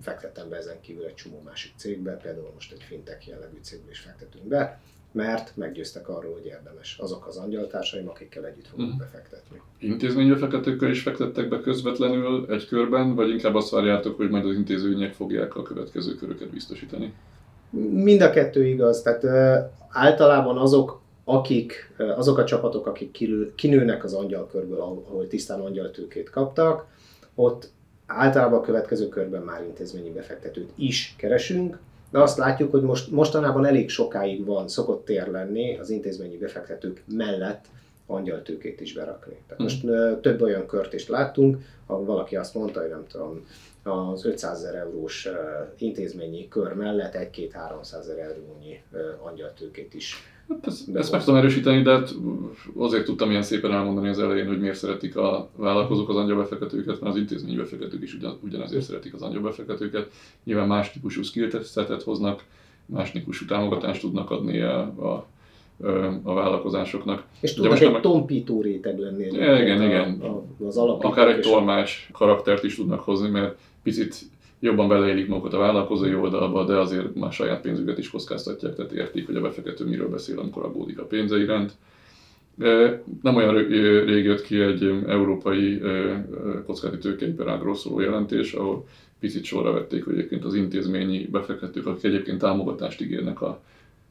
fektettem 0.00 0.48
be 0.48 0.56
ezen 0.56 0.80
kívül 0.80 1.04
egy 1.04 1.14
csomó 1.14 1.40
másik 1.44 1.72
cégbe, 1.76 2.12
például 2.16 2.50
most 2.54 2.72
egy 2.72 2.82
fintech 2.82 3.28
jellegű 3.28 3.56
cégbe 3.62 3.90
is 3.90 3.98
fektetünk 3.98 4.44
be, 4.44 4.80
mert 5.16 5.52
meggyőztek 5.54 6.08
arról, 6.08 6.32
hogy 6.32 6.46
érdemes 6.46 6.98
azok 7.00 7.26
az 7.26 7.36
angyaltársaim, 7.36 8.08
akikkel 8.08 8.46
együtt 8.46 8.66
fogunk 8.66 8.88
hmm. 8.88 8.98
befektetni. 8.98 9.60
Intézménybefektetőkkel 9.78 10.90
is 10.90 11.02
fektettek 11.02 11.48
be 11.48 11.60
közvetlenül 11.60 12.46
egy 12.50 12.66
körben, 12.66 13.14
vagy 13.14 13.30
inkább 13.30 13.54
azt 13.54 13.70
várjátok, 13.70 14.16
hogy 14.16 14.30
majd 14.30 14.46
az 14.46 14.54
intézmények 14.54 15.12
fogják 15.12 15.56
a 15.56 15.62
következő 15.62 16.14
köröket 16.14 16.50
biztosítani? 16.50 17.14
Mind 17.90 18.20
a 18.20 18.30
kettő 18.30 18.66
igaz, 18.66 19.02
tehát 19.02 19.24
uh, 19.24 19.70
általában 19.88 20.58
azok, 20.58 21.00
akik, 21.24 21.92
azok 22.16 22.38
a 22.38 22.44
csapatok, 22.44 22.86
akik 22.86 23.18
kinőnek 23.54 24.04
az 24.04 24.14
angyalkörből, 24.14 24.80
ahol 24.80 25.26
tisztán 25.28 25.60
angyaltőkét 25.60 26.30
kaptak, 26.30 26.86
ott 27.34 27.70
általában 28.06 28.58
a 28.58 28.62
következő 28.62 29.08
körben 29.08 29.42
már 29.42 29.62
intézményi 29.62 30.10
befektetőt 30.10 30.70
is 30.74 31.14
keresünk, 31.18 31.78
de 32.10 32.18
azt 32.18 32.38
látjuk, 32.38 32.70
hogy 32.70 32.82
most, 32.82 33.10
mostanában 33.10 33.66
elég 33.66 33.88
sokáig 33.88 34.44
van, 34.44 34.68
szokott 34.68 35.04
tér 35.04 35.28
lenni 35.28 35.78
az 35.78 35.90
intézményi 35.90 36.36
befektetők 36.36 37.02
mellett 37.06 37.64
angyaltőkét 38.06 38.80
is 38.80 38.92
berakni. 38.92 39.36
Tehát 39.46 39.62
most 39.62 39.82
hmm. 39.82 40.20
több 40.20 40.40
olyan 40.40 40.66
kört 40.66 40.92
is 40.92 41.08
láttunk, 41.08 41.64
ahol 41.86 42.04
valaki 42.04 42.36
azt 42.36 42.54
mondta, 42.54 42.80
hogy 42.80 42.90
nem 42.90 43.06
tudom, 43.06 43.46
az 43.82 44.24
500 44.24 44.58
ezer 44.58 44.74
eurós 44.74 45.28
intézményi 45.78 46.48
kör 46.48 46.72
mellett 46.72 47.14
1-2-300 47.14 47.98
ezer 47.98 48.18
eurónyi 48.18 48.82
angyaltőkét 49.22 49.94
is 49.94 50.14
Hát 50.48 50.66
ezt, 50.66 50.88
ezt 50.94 51.12
meg 51.12 51.24
tudom 51.24 51.40
erősíteni, 51.40 51.82
de 51.82 51.90
hát 51.90 52.14
azért 52.76 53.04
tudtam 53.04 53.30
ilyen 53.30 53.42
szépen 53.42 53.72
elmondani 53.72 54.08
az 54.08 54.18
elején, 54.18 54.46
hogy 54.46 54.60
miért 54.60 54.76
szeretik 54.76 55.16
a 55.16 55.48
vállalkozók 55.56 56.08
az 56.08 56.16
angyalbefektetőket, 56.16 57.00
mert 57.00 57.14
az 57.14 57.20
intézményi 57.20 57.56
befektetők 57.56 58.02
is 58.02 58.14
ugyan, 58.14 58.38
ugyanezért 58.42 58.84
szeretik 58.84 59.14
az 59.14 59.22
angyalbefektetőket. 59.22 60.10
Nyilván 60.44 60.66
más 60.66 60.92
típusú 60.92 61.22
skillsetet 61.22 62.02
hoznak, 62.02 62.44
más 62.86 63.10
típusú 63.10 63.44
támogatást 63.44 64.00
tudnak 64.00 64.30
adni 64.30 64.60
a, 64.60 64.78
a 64.80 65.26
a 66.22 66.34
vállalkozásoknak. 66.34 67.24
És 67.40 67.54
tudnak 67.54 67.80
egy 67.80 67.92
meg... 67.92 68.00
tompító 68.00 68.60
réteg 68.60 68.98
lenni. 68.98 69.24
Igen, 69.24 69.82
igen. 69.82 70.20
A, 70.20 70.64
az 70.66 70.76
Akár 70.76 71.28
egy 71.28 71.40
tolmás 71.40 72.08
karaktert 72.12 72.64
is 72.64 72.74
tudnak 72.74 73.00
hozni, 73.00 73.28
mert 73.28 73.58
picit 73.82 74.16
jobban 74.60 74.88
beleélik 74.88 75.28
magukat 75.28 75.52
a 75.54 75.58
vállalkozói 75.58 76.14
oldalba, 76.14 76.64
de 76.64 76.76
azért 76.76 77.14
már 77.14 77.32
saját 77.32 77.60
pénzüket 77.60 77.98
is 77.98 78.10
kockáztatják, 78.10 78.74
tehát 78.74 78.92
értik, 78.92 79.26
hogy 79.26 79.36
a 79.36 79.40
befektető 79.40 79.84
miről 79.84 80.08
beszél, 80.08 80.38
amikor 80.38 80.64
aggódik 80.64 80.98
a 80.98 81.04
pénze 81.04 81.38
iránt. 81.38 81.72
Nem 83.22 83.36
olyan 83.36 83.54
rég 84.04 84.24
jött 84.24 84.42
ki 84.42 84.60
egy 84.60 84.82
európai 85.06 85.80
kockázati 86.66 86.98
tőkeiparágról 86.98 87.74
szóló 87.74 88.00
jelentés, 88.00 88.52
ahol 88.52 88.86
picit 89.20 89.44
sorra 89.44 89.72
vették, 89.72 90.04
hogy 90.04 90.14
egyébként 90.14 90.44
az 90.44 90.54
intézményi 90.54 91.26
befektetők, 91.26 91.86
akik 91.86 92.04
egyébként 92.04 92.38
támogatást 92.38 93.00
ígérnek 93.00 93.40
a, 93.40 93.60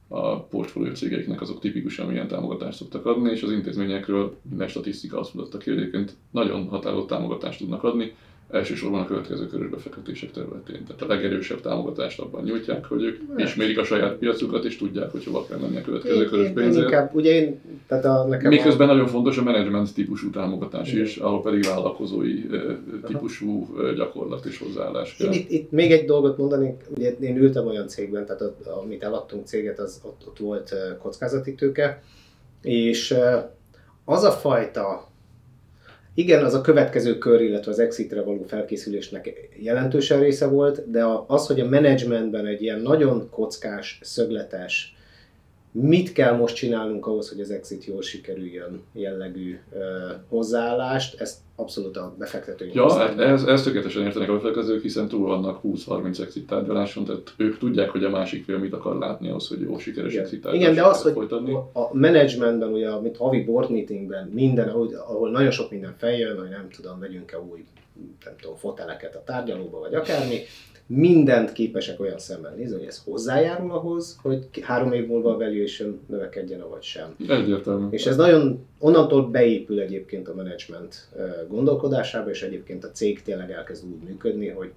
a 0.08 0.40
portfólió 0.40 0.94
cégeiknek, 0.94 1.42
azok 1.42 1.60
tipikusan 1.60 2.08
milyen 2.08 2.28
támogatást 2.28 2.78
szoktak 2.78 3.06
adni, 3.06 3.32
és 3.32 3.44
az 3.44 3.52
intézményekről 3.52 4.36
minden 4.50 4.68
statisztika 4.68 5.20
azt 5.20 5.34
mutatta 5.34 5.58
ki, 5.58 5.70
hogy 5.70 5.80
egyébként 5.80 6.16
nagyon 6.32 6.68
határozott 6.68 7.08
támogatást 7.08 7.60
tudnak 7.60 7.84
adni, 7.84 8.14
elsősorban 8.50 9.02
a 9.02 9.06
következő 9.06 9.48
körös 9.48 9.70
befektetések 9.70 10.32
területén. 10.32 10.84
Tehát 10.86 11.02
a 11.02 11.06
legerősebb 11.06 11.62
támogatást 11.62 12.20
abban 12.20 12.44
nyújtják, 12.44 12.86
hogy 12.86 13.04
ők 13.04 13.22
hát. 13.30 13.40
ismérik 13.40 13.78
a 13.78 13.84
saját 13.84 14.14
piacukat, 14.14 14.66
és 14.66 14.78
tudják, 14.78 15.12
hogy 15.12 15.24
hova 15.24 15.46
kell 15.46 15.58
menni 15.58 15.78
a 15.78 15.82
következő 15.82 16.22
én, 16.22 16.30
körös 16.30 16.50
pénzért. 16.50 16.84
Inkább, 16.84 17.16
ugye 17.16 17.32
én, 17.32 17.60
tehát 17.88 18.06
a, 18.06 18.26
nekem 18.28 18.50
Miközben 18.50 18.90
a... 18.90 18.92
nagyon 18.92 19.08
fontos 19.08 19.38
a 19.38 19.44
management 19.44 19.94
típusú 19.94 20.30
támogatás 20.30 20.92
Igen. 20.92 21.04
is, 21.04 21.18
ahol 21.18 21.42
pedig 21.42 21.64
vállalkozói 21.64 22.46
típusú 23.06 23.68
gyakorlat 23.96 24.46
és 24.46 24.58
hozzáállás 24.58 25.16
kell. 25.16 25.32
Itt, 25.32 25.50
itt, 25.50 25.72
még 25.72 25.92
egy 25.92 26.06
dolgot 26.06 26.38
mondani, 26.38 26.78
ugye 26.96 27.16
én 27.20 27.38
ültem 27.38 27.68
olyan 27.68 27.88
cégben, 27.88 28.26
tehát 28.26 28.42
a, 28.42 28.56
amit 28.82 29.04
eladtunk 29.04 29.46
céget, 29.46 29.80
az 29.80 30.00
ott, 30.04 30.24
ott 30.28 30.38
volt 30.38 30.76
kockázati 31.02 31.56
tőke, 31.56 32.04
és 32.62 33.16
az 34.06 34.24
a 34.24 34.32
fajta 34.32 35.14
igen, 36.16 36.44
az 36.44 36.54
a 36.54 36.62
következő 36.62 37.18
kör, 37.18 37.42
illetve 37.42 37.72
az 37.72 37.80
exitre 37.80 38.22
való 38.22 38.44
felkészülésnek 38.44 39.50
jelentősen 39.60 40.20
része 40.20 40.48
volt, 40.48 40.90
de 40.92 41.06
az, 41.28 41.48
hogy 41.48 41.60
a 41.60 41.70
menedzsmentben 41.70 42.46
egy 42.46 42.62
ilyen 42.62 42.80
nagyon 42.80 43.30
kockás, 43.30 44.00
szögletes, 44.02 44.96
mit 45.82 46.12
kell 46.12 46.36
most 46.36 46.56
csinálnunk 46.56 47.08
ahhoz, 47.08 47.30
hogy 47.30 47.40
az 47.40 47.52
exit 47.52 47.86
jól 47.86 48.02
sikerüljön 48.02 48.82
jellegű 48.94 49.60
uh, 49.72 49.80
hozzáállást, 50.30 51.22
ezt 51.22 51.38
abszolút 51.56 51.98
a 51.98 52.16
befektetőink. 52.18 52.74
Ja, 52.74 52.94
hát 52.94 53.20
ez, 53.20 53.44
ez 53.44 53.64
tökéletesen 53.64 54.04
értenek 54.04 54.30
a 54.30 54.34
befektetők, 54.34 54.82
hiszen 54.82 55.08
túl 55.08 55.28
vannak 55.28 55.60
20-30 55.64 56.20
exit 56.20 56.48
tárgyaláson, 56.48 57.06
tehát 57.06 57.34
ők 57.38 57.58
tudják, 57.58 57.90
hogy 57.90 58.04
a 58.04 58.10
másik 58.10 58.44
fél 58.44 58.58
mit 58.58 58.74
akar 58.74 58.98
látni 58.98 59.30
ahhoz, 59.30 59.48
hogy 59.48 59.62
jó 59.62 59.78
sikeres 59.78 60.12
Igen. 60.12 60.24
exit 60.24 60.48
Igen, 60.52 60.74
de 60.74 60.86
az, 60.86 61.02
hogy 61.02 61.14
folytatni. 61.14 61.54
a 61.54 61.90
menedzsmentben, 61.92 62.72
ugye, 62.72 63.00
mint 63.00 63.18
havi 63.18 63.44
board 63.44 63.72
meetingben, 63.72 64.28
minden, 64.34 64.68
ahol, 64.68 64.94
ahol 65.08 65.32
nagyon 65.32 65.52
sok 65.52 65.72
minden 65.72 65.96
feljön, 65.98 66.40
hogy 66.40 66.50
nem 66.50 66.68
tudom, 66.70 67.00
vegyünk-e 67.00 67.40
új 67.40 67.66
nem 68.26 68.34
tudom, 68.42 68.56
foteleket 68.56 69.16
a 69.16 69.24
tárgyalóba, 69.26 69.80
vagy 69.80 69.94
akármi, 69.94 70.40
mindent 70.88 71.52
képesek 71.52 72.00
olyan 72.00 72.20
szemmel 72.20 72.54
nézni, 72.58 72.78
hogy 72.78 72.88
ez 72.88 73.02
hozzájárul 73.06 73.72
ahhoz, 73.72 74.20
hogy 74.22 74.48
három 74.62 74.94
év 74.94 75.08
múlva 75.08 75.34
a 75.34 75.38
valuation 75.38 76.00
növekedjen, 76.08 76.70
vagy 76.70 76.84
sem. 76.84 77.16
Egyértelmű. 77.28 77.88
És 77.90 78.06
ez 78.06 78.16
nagyon, 78.16 78.66
onnantól 78.80 79.30
beépül 79.30 79.80
egyébként 79.80 80.28
a 80.28 80.36
menedzsment 80.36 81.10
gondolkodásába, 81.48 82.30
és 82.30 82.42
egyébként 82.42 82.84
a 82.84 82.92
cég 82.92 83.22
tényleg 83.22 83.52
elkezd 83.52 83.86
úgy 83.86 84.08
működni, 84.08 84.48
hogy 84.48 84.72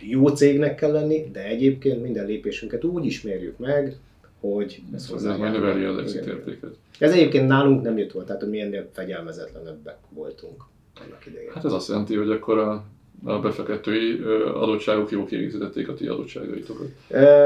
jó 0.00 0.28
cégnek 0.28 0.74
kell 0.74 0.92
lenni, 0.92 1.30
de 1.32 1.44
egyébként 1.44 2.02
minden 2.02 2.26
lépésünket 2.26 2.84
úgy 2.84 3.04
ismerjük 3.04 3.58
meg, 3.58 3.96
hogy 4.40 4.82
ez 4.94 5.08
hozzá 5.08 5.36
majd 5.36 5.52
növeli 5.52 5.84
az 5.84 5.98
exit 5.98 6.26
értéket. 6.26 6.70
Ez 6.98 7.12
egyébként 7.12 7.48
nálunk 7.48 7.82
nem 7.82 7.98
jött 7.98 8.12
volt, 8.12 8.26
tehát 8.26 8.40
hogy 8.40 8.50
mi 8.50 8.60
ennél 8.60 8.88
fegyelmezetlenebbek 8.92 9.96
voltunk 10.08 10.64
annak 11.04 11.26
idején. 11.26 11.50
Hát 11.54 11.64
ez 11.64 11.72
azt 11.72 11.88
jelenti, 11.88 12.14
hogy 12.14 12.30
akkor 12.30 12.58
a 12.58 12.84
a 13.24 13.38
befektetői 13.38 14.20
adottságok 14.54 15.10
jó 15.10 15.24
kiegészítették 15.24 15.88
a 15.88 15.94
ti 15.94 16.06
adottságaitokat? 16.06 16.88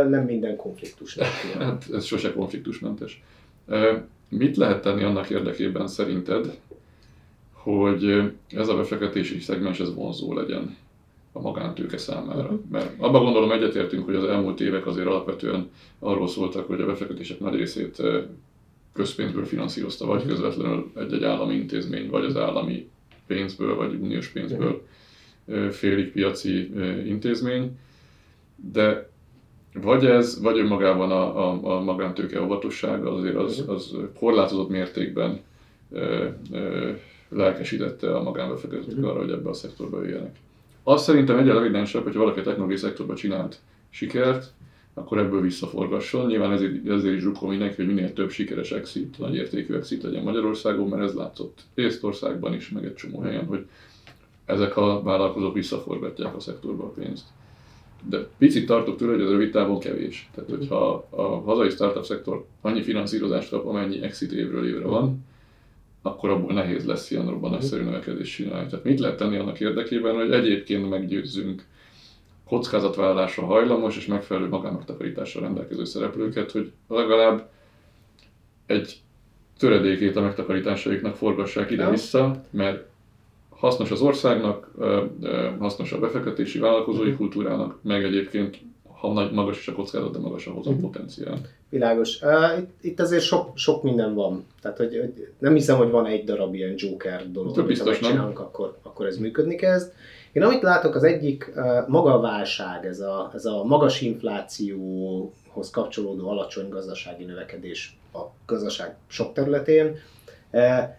Nem 0.08 0.24
minden 0.24 0.56
konfliktus. 0.56 1.18
hát 1.58 1.84
ez 1.92 2.04
sose 2.04 2.32
konfliktusmentes. 2.32 3.22
Mit 4.28 4.56
lehet 4.56 4.82
tenni 4.82 5.02
annak 5.02 5.30
érdekében 5.30 5.87
szerinted, 5.87 6.58
hogy 7.52 8.32
ez 8.48 8.68
a 8.68 8.76
befektetési 8.76 9.40
szegmens 9.40 9.80
ez 9.80 9.94
vonzó 9.94 10.34
legyen 10.34 10.76
a 11.32 11.40
magántőke 11.40 11.96
számára? 11.96 12.42
Uh-huh. 12.42 12.60
Mert 12.70 12.90
abban 12.98 13.22
gondolom 13.22 13.52
egyetértünk, 13.52 14.04
hogy 14.04 14.14
az 14.14 14.24
elmúlt 14.24 14.60
évek 14.60 14.87
azért 14.87 15.06
alapvetően 15.06 15.70
arról 15.98 16.28
szóltak, 16.28 16.66
hogy 16.66 16.80
a 16.80 16.87
befektetések 16.87 17.40
nagy 17.40 17.54
részét 17.54 18.02
közpénzből 18.92 19.44
finanszírozta, 19.44 20.06
vagy 20.06 20.26
közvetlenül 20.26 20.90
egy-egy 20.96 21.24
állami 21.24 21.54
intézmény, 21.54 22.10
vagy 22.10 22.24
az 22.24 22.37
állami 22.37 22.88
pénzből, 23.26 23.76
vagy 23.76 23.94
uniós 23.94 24.28
pénzből 24.28 24.82
félig 25.70 26.12
piaci 26.12 26.70
intézmény, 27.07 27.78
de 28.72 29.12
vagy 29.83 30.07
ez, 30.07 30.40
vagy 30.42 30.59
önmagában 30.59 31.11
a, 31.11 31.50
a, 31.50 31.76
a 31.76 31.80
magántőke 31.80 32.42
óvatossága 32.42 33.12
azért 33.12 33.37
az, 33.37 33.64
az 33.66 33.96
korlátozott 34.18 34.68
mértékben 34.68 35.40
ö, 35.90 36.26
ö, 36.52 36.90
lelkesítette 37.28 38.16
a 38.16 38.22
magánbefektetők 38.22 39.04
arra, 39.04 39.20
hogy 39.20 39.30
ebbe 39.30 39.48
a 39.48 39.52
szektorba 39.54 40.02
jöjjenek. 40.02 40.37
Azt 40.83 41.04
szerintem 41.04 41.38
egyre 41.38 41.52
evidensebb, 41.52 42.02
hogy 42.02 42.14
valaki 42.14 42.40
a 42.40 42.42
technológiai 42.42 42.78
szektorban 42.78 43.16
csinált 43.16 43.61
sikert, 43.90 44.52
akkor 44.94 45.18
ebből 45.18 45.40
visszaforgasson. 45.40 46.26
Nyilván 46.26 46.52
ezért, 46.52 46.88
ezért 46.88 47.14
is 47.14 47.20
drukol 47.20 47.48
mindenki, 47.48 47.76
hogy 47.76 47.87
minél 47.87 48.12
több 48.12 48.30
sikeres 48.30 48.72
exit, 48.72 49.18
nagy 49.18 49.35
értékű 49.35 49.74
exit 49.74 50.02
legyen 50.02 50.22
Magyarországon, 50.22 50.88
mert 50.88 51.02
ez 51.02 51.14
látszott 51.14 51.61
Észtországban 51.74 52.54
is, 52.54 52.68
meg 52.68 52.85
egy 52.85 52.94
csomó 52.94 53.20
helyen, 53.20 53.46
hogy 53.46 53.66
ezek 54.44 54.76
a 54.76 55.02
vállalkozók 55.02 55.54
visszaforgatják 55.54 56.37
a 56.37 56.40
szektorba 56.40 56.85
a 56.85 56.90
pénzt. 56.90 57.24
De 58.09 58.26
picit 58.38 58.66
tartok 58.66 58.96
tőle, 58.96 59.12
hogy 59.12 59.22
ez 59.22 59.30
rövid 59.30 59.50
távon 59.50 59.78
kevés. 59.78 60.30
Tehát, 60.35 60.50
hogyha 60.50 61.07
a 61.11 61.22
hazai 61.22 61.70
startup 61.70 62.04
szektor 62.04 62.46
annyi 62.61 62.83
finanszírozást 62.83 63.50
kap, 63.50 63.66
amennyi 63.66 64.02
exit 64.02 64.33
évről 64.33 64.68
évre 64.68 64.87
van, 64.87 65.24
akkor 66.02 66.30
abból 66.30 66.52
nehéz 66.52 66.85
lesz 66.85 67.11
ilyen 67.11 67.28
robbanásszerű 67.28 67.83
növekedést 67.83 68.35
csinálni. 68.35 68.68
Tehát 68.68 68.85
mit 68.85 69.00
lehet 69.00 69.16
tenni 69.16 69.37
annak 69.37 69.61
érdekében, 69.61 70.14
hogy 70.14 70.30
egyébként 70.33 70.88
meggyőzzünk 70.88 71.66
kockázatvállalásra 72.44 73.44
hajlamos 73.44 73.96
és 73.96 74.07
megfelelő 74.07 74.48
magánmegtakarítással 74.48 75.42
rendelkező 75.42 75.85
szereplőket, 75.85 76.50
hogy 76.50 76.72
legalább 76.88 77.50
egy 78.66 79.00
töredékét 79.59 80.16
a 80.16 80.20
megtakarításaiknak 80.20 81.16
forgassák 81.16 81.70
ide-vissza, 81.70 82.44
mert 82.50 82.88
hasznos 83.64 83.90
az 83.90 84.00
országnak, 84.00 84.70
hasznos 85.59 85.92
a 85.92 85.98
befektetési 85.98 86.59
vállalkozói 86.59 87.03
uh-huh. 87.03 87.16
kultúrának, 87.16 87.79
meg 87.83 88.05
egyébként 88.05 88.59
ha 89.00 89.12
nagy, 89.12 89.33
magas 89.33 89.59
is 89.59 89.68
a 89.68 89.72
kockázat, 89.72 90.12
de 90.12 90.18
magas 90.18 90.46
a 90.46 90.50
hozam 90.50 90.74
uh-huh. 90.74 90.90
potenciál. 90.90 91.38
Világos. 91.68 92.18
Itt, 92.81 93.00
azért 93.00 93.22
sok, 93.22 93.50
sok 93.55 93.83
minden 93.83 94.14
van. 94.14 94.44
Tehát, 94.62 94.77
hogy, 94.77 94.98
hogy 94.98 95.29
nem 95.38 95.55
hiszem, 95.55 95.77
hogy 95.77 95.90
van 95.90 96.07
egy 96.07 96.24
darab 96.24 96.55
ilyen 96.55 96.74
Joker 96.77 97.31
dolog, 97.31 97.59
amit 97.59 97.79
ha 97.79 97.85
megcsinálunk, 97.85 98.38
akkor, 98.38 98.77
akkor 98.83 99.07
ez 99.07 99.18
működni 99.18 99.55
kezd. 99.55 99.92
Én 100.33 100.42
amit 100.42 100.62
látok, 100.62 100.94
az 100.94 101.03
egyik 101.03 101.53
maga 101.87 102.14
a 102.14 102.20
válság, 102.20 102.87
ez 102.87 103.00
a, 103.00 103.31
ez 103.35 103.44
a 103.44 103.64
magas 103.64 104.00
inflációhoz 104.00 105.70
kapcsolódó 105.72 106.29
alacsony 106.29 106.68
gazdasági 106.68 107.24
növekedés 107.24 107.96
a 108.12 108.20
gazdaság 108.46 108.96
sok 109.07 109.33
területén, 109.33 109.96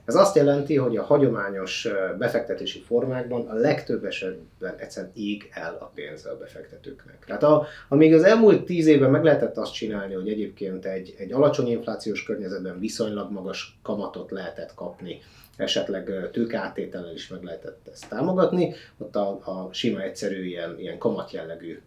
ez 0.06 0.16
azt 0.16 0.36
jelenti, 0.36 0.76
hogy 0.76 0.98
a 0.98 1.04
hagyományos 1.04 1.88
befektetési 2.18 2.80
formákban 2.80 3.48
a 3.48 3.54
legtöbb 3.54 4.06
esetben 4.06 4.76
egyszerűen 4.78 5.12
ég 5.16 5.50
el 5.54 5.78
a 5.80 5.92
pénze 5.96 6.30
a 6.30 6.38
befektetőknek. 6.38 7.26
Tehát 7.26 7.44
a, 7.44 7.66
amíg 7.88 8.14
az 8.14 8.24
elmúlt 8.24 8.66
tíz 8.66 8.88
évben 8.88 9.10
meg 9.10 9.24
lehetett 9.24 9.58
azt 9.58 9.74
csinálni, 9.74 10.14
hogy 10.14 10.30
egyébként 10.30 10.86
egy, 10.86 11.16
egy 11.18 11.32
alacsony 11.32 11.68
inflációs 11.68 12.24
környezetben 12.24 12.80
viszonylag 12.80 13.32
magas 13.32 13.80
kamatot 13.82 14.32
lehetett 14.32 14.74
kapni, 14.74 15.20
esetleg 15.58 16.30
tőkeáttétellel 16.32 17.14
is 17.14 17.28
meg 17.28 17.44
lehetett 17.44 17.88
ezt 17.92 18.10
támogatni, 18.10 18.74
ott 18.98 19.16
a, 19.16 19.30
a 19.30 19.70
sima 19.72 20.02
egyszerű 20.02 20.46
ilyen, 20.46 20.80
ilyen 20.80 20.98
kamatjellegű 20.98 21.82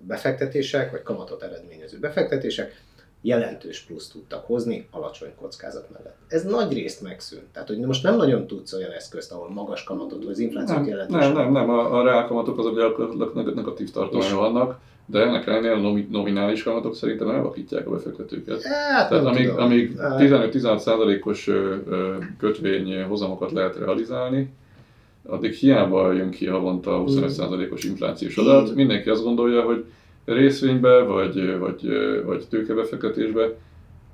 befektetések, 0.00 0.90
vagy 0.90 1.02
kamatot 1.02 1.42
eredményező 1.42 1.98
befektetések, 1.98 2.82
jelentős 3.24 3.80
plusz 3.80 4.08
tudtak 4.08 4.46
hozni 4.46 4.88
alacsony 4.90 5.34
kockázat 5.40 5.90
mellett. 5.92 6.16
Ez 6.28 6.44
nagy 6.44 6.72
részt 6.72 7.02
megszűnt. 7.02 7.44
Tehát, 7.52 7.68
hogy 7.68 7.78
most 7.78 8.02
nem 8.02 8.16
nagyon 8.16 8.46
tudsz 8.46 8.72
olyan 8.72 8.90
eszközt, 8.90 9.32
ahol 9.32 9.50
magas 9.50 9.84
kamatot, 9.84 10.22
vagy 10.22 10.32
az 10.32 10.38
inflációt 10.38 10.78
nem, 10.78 10.88
jelentős. 10.88 11.18
Nem, 11.18 11.32
nem, 11.32 11.52
nem, 11.52 11.70
a, 11.70 11.98
a 11.98 12.04
reálkamatok 12.04 12.58
azok 12.58 12.76
gyakorlatilag 12.76 13.54
negatív 13.54 13.90
tartományban 13.90 14.52
vannak, 14.52 14.78
de 15.06 15.20
ennek 15.20 15.46
ellenére 15.46 15.74
a 15.74 15.92
nominális 16.10 16.62
kamatok 16.62 16.94
szerintem 16.94 17.28
elvakítják 17.28 17.86
a 17.86 17.90
befektetőket. 17.90 18.62
Hát, 18.62 19.08
Tehát 19.08 19.24
amíg, 19.24 19.48
amíg 19.48 19.92
15-16%-os 19.96 21.50
kötvény 22.38 23.02
hozamokat 23.02 23.52
lehet 23.52 23.76
realizálni, 23.76 24.52
addig 25.26 25.52
hiába 25.52 26.12
jön 26.12 26.30
ki 26.30 26.46
havonta 26.46 27.04
25%-os 27.06 27.84
inflációs 27.84 28.36
adat. 28.36 28.74
Mindenki 28.74 29.08
azt 29.08 29.22
gondolja, 29.22 29.62
hogy 29.62 29.84
részvénybe, 30.24 31.02
vagy, 31.02 31.58
vagy, 31.58 31.88
vagy 32.24 32.46
tőkebefektetésbe 32.48 33.54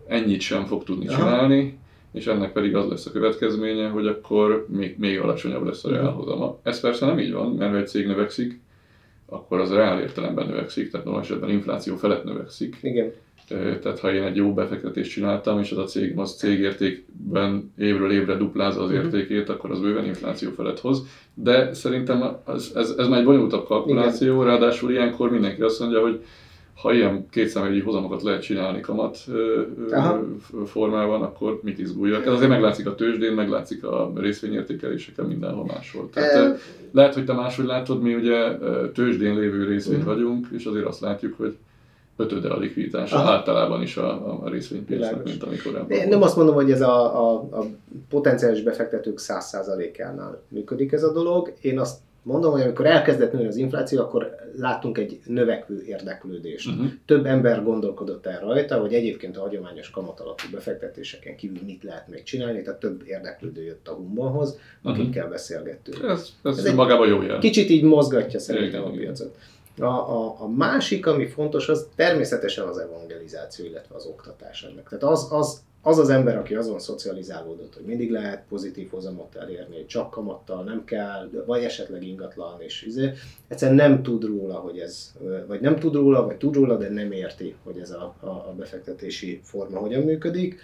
ennyit 0.06 0.40
sem 0.40 0.64
fog 0.64 0.84
tudni 0.84 1.08
Aha. 1.08 1.16
csinálni, 1.16 1.78
és 2.12 2.26
ennek 2.26 2.52
pedig 2.52 2.76
az 2.76 2.88
lesz 2.88 3.06
a 3.06 3.10
következménye, 3.10 3.88
hogy 3.88 4.06
akkor 4.06 4.66
még, 4.68 4.96
még 4.98 5.18
alacsonyabb 5.18 5.64
lesz 5.64 5.84
a 5.84 5.88
mhm. 5.88 5.96
reálhozama. 5.96 6.58
Ez 6.62 6.80
persze 6.80 7.06
nem 7.06 7.18
így 7.18 7.32
van, 7.32 7.52
mert 7.52 7.70
ha 7.70 7.76
egy 7.76 7.88
cég 7.88 8.06
növekszik, 8.06 8.60
akkor 9.30 9.60
az 9.60 9.72
reál 9.72 10.00
értelemben 10.00 10.46
növekszik, 10.46 10.90
tehát 10.90 11.06
normális 11.06 11.30
esetben 11.30 11.50
infláció 11.50 11.96
felett 11.96 12.24
növekszik. 12.24 12.76
Igen. 12.82 13.12
Tehát 13.82 13.98
ha 13.98 14.12
én 14.12 14.22
egy 14.22 14.36
jó 14.36 14.54
befektetést 14.54 15.10
csináltam, 15.10 15.60
és 15.60 15.70
az 15.70 15.78
a 15.78 15.84
cég 15.84 16.18
az 16.18 16.36
cégértékben 16.36 17.72
évről 17.78 18.12
évre 18.12 18.36
duplázza 18.36 18.82
az 18.82 18.90
mhm. 18.90 18.98
értékét, 18.98 19.48
akkor 19.48 19.70
az 19.70 19.80
bőven 19.80 20.04
infláció 20.04 20.50
felett 20.50 20.80
hoz. 20.80 21.06
De 21.34 21.74
szerintem 21.74 22.36
ez, 22.46 22.70
ez, 22.74 22.94
ez 22.98 23.08
már 23.08 23.18
egy 23.18 23.24
bonyolultabb 23.24 23.64
kalkuláció, 23.66 24.34
Igen. 24.34 24.46
ráadásul 24.46 24.90
ilyenkor 24.90 25.30
mindenki 25.30 25.62
azt 25.62 25.80
mondja, 25.80 26.00
hogy 26.00 26.24
ha 26.80 26.92
ilyen 26.92 27.26
kétszámjegyű 27.30 27.82
hozamokat 27.82 28.22
lehet 28.22 28.42
csinálni 28.42 28.80
kamat 28.80 29.18
Aha. 29.90 30.24
formában, 30.66 31.22
akkor 31.22 31.60
mit 31.62 31.78
izguljak. 31.78 32.26
Ez 32.26 32.32
azért 32.32 32.48
meglátszik 32.48 32.86
a 32.86 32.94
tőzsdén, 32.94 33.32
meglátszik 33.32 33.84
a 33.84 34.12
részvényértékeléseken, 34.16 35.24
mindenhol 35.24 35.64
máshol. 35.64 36.10
Tehát, 36.12 36.60
lehet, 36.92 37.14
hogy 37.14 37.24
te 37.24 37.32
máshogy 37.32 37.64
látod, 37.64 38.02
mi 38.02 38.14
ugye 38.14 38.56
tőzsdén 38.94 39.38
lévő 39.38 39.64
részvény 39.64 40.04
vagyunk, 40.04 40.46
és 40.52 40.64
azért 40.64 40.86
azt 40.86 41.00
látjuk, 41.00 41.34
hogy 41.36 41.56
ötöde 42.16 42.48
a 42.48 42.58
likviditás 42.58 43.12
általában 43.12 43.82
is 43.82 43.96
a, 43.96 44.42
a 44.44 44.48
részvénypiacnak, 44.48 45.24
mint 45.24 45.42
amikor 45.42 45.84
Én 45.88 46.08
nem 46.08 46.22
azt 46.22 46.36
mondom, 46.36 46.54
hogy 46.54 46.70
ez 46.70 46.80
a, 46.80 47.20
a, 47.20 47.34
a 47.34 47.64
potenciális 48.08 48.62
befektetők 48.62 49.18
100%-ánál 49.20 50.42
működik 50.48 50.92
ez 50.92 51.02
a 51.02 51.12
dolog. 51.12 51.52
Én 51.60 51.78
azt 51.78 51.98
mondom, 52.22 52.52
hogy 52.52 52.60
amikor 52.60 52.86
elkezdett 52.86 53.32
nőni 53.32 53.46
az 53.46 53.56
infláció, 53.56 54.00
akkor 54.00 54.34
láttunk 54.56 54.98
egy 54.98 55.20
növekvő 55.24 55.82
érdeklődést. 55.86 56.68
Uh-huh. 56.68 56.86
Több 57.06 57.26
ember 57.26 57.62
gondolkodott 57.62 58.26
el 58.26 58.40
rajta, 58.40 58.80
hogy 58.80 58.94
egyébként 58.94 59.36
a 59.36 59.40
hagyományos 59.40 59.90
kamatalapú 59.90 60.42
befektetéseken 60.52 61.36
kívül 61.36 61.62
mit 61.64 61.82
lehet 61.82 62.08
még 62.08 62.22
csinálni, 62.22 62.62
tehát 62.62 62.80
több 62.80 63.02
érdeklődő 63.06 63.62
jött 63.62 63.88
a 63.88 63.92
Humbanhoz, 63.92 64.58
akikkel 64.82 65.06
uh-huh. 65.16 65.30
beszélgettünk. 65.30 66.02
Ez, 66.02 66.28
ez, 66.42 66.64
ez 66.64 66.74
magában 66.74 67.08
jó 67.08 67.22
jel. 67.22 67.38
Kicsit 67.38 67.70
így 67.70 67.82
mozgatja 67.82 68.38
szerintem 68.38 68.80
igen, 68.80 68.92
a 68.92 68.96
piacot. 68.96 69.36
A, 69.78 69.84
a, 69.84 70.36
a 70.38 70.48
másik, 70.48 71.06
ami 71.06 71.26
fontos, 71.26 71.68
az 71.68 71.86
természetesen 71.94 72.66
az 72.66 72.78
evangelizáció, 72.78 73.64
illetve 73.64 73.94
az 73.94 74.06
oktatás 74.06 74.62
ennek. 74.62 74.88
Tehát 74.88 75.04
az, 75.04 75.28
az, 75.30 75.62
az 75.82 75.98
az 75.98 76.08
ember, 76.08 76.36
aki 76.36 76.54
azon 76.54 76.78
szocializálódott, 76.78 77.74
hogy 77.74 77.84
mindig 77.84 78.10
lehet 78.10 78.44
pozitív 78.48 78.90
hozamot 78.90 79.34
elérni, 79.34 79.84
csak 79.86 80.10
kamattal 80.10 80.64
nem 80.64 80.84
kell, 80.84 81.30
vagy 81.46 81.62
esetleg 81.62 82.02
ingatlan, 82.02 82.60
és 82.60 82.82
izé, 82.82 83.12
egyszerűen 83.48 83.76
nem 83.76 84.02
tud 84.02 84.24
róla, 84.24 84.54
hogy 84.54 84.78
ez, 84.78 85.14
vagy 85.46 85.60
nem 85.60 85.78
tud 85.78 85.94
róla, 85.94 86.24
vagy 86.24 86.36
tud 86.36 86.54
róla, 86.54 86.76
de 86.76 86.88
nem 86.88 87.12
érti, 87.12 87.54
hogy 87.64 87.78
ez 87.78 87.90
a, 87.90 88.14
a, 88.20 88.26
a 88.26 88.54
befektetési 88.58 89.40
forma 89.42 89.78
hogyan 89.78 90.02
működik 90.02 90.60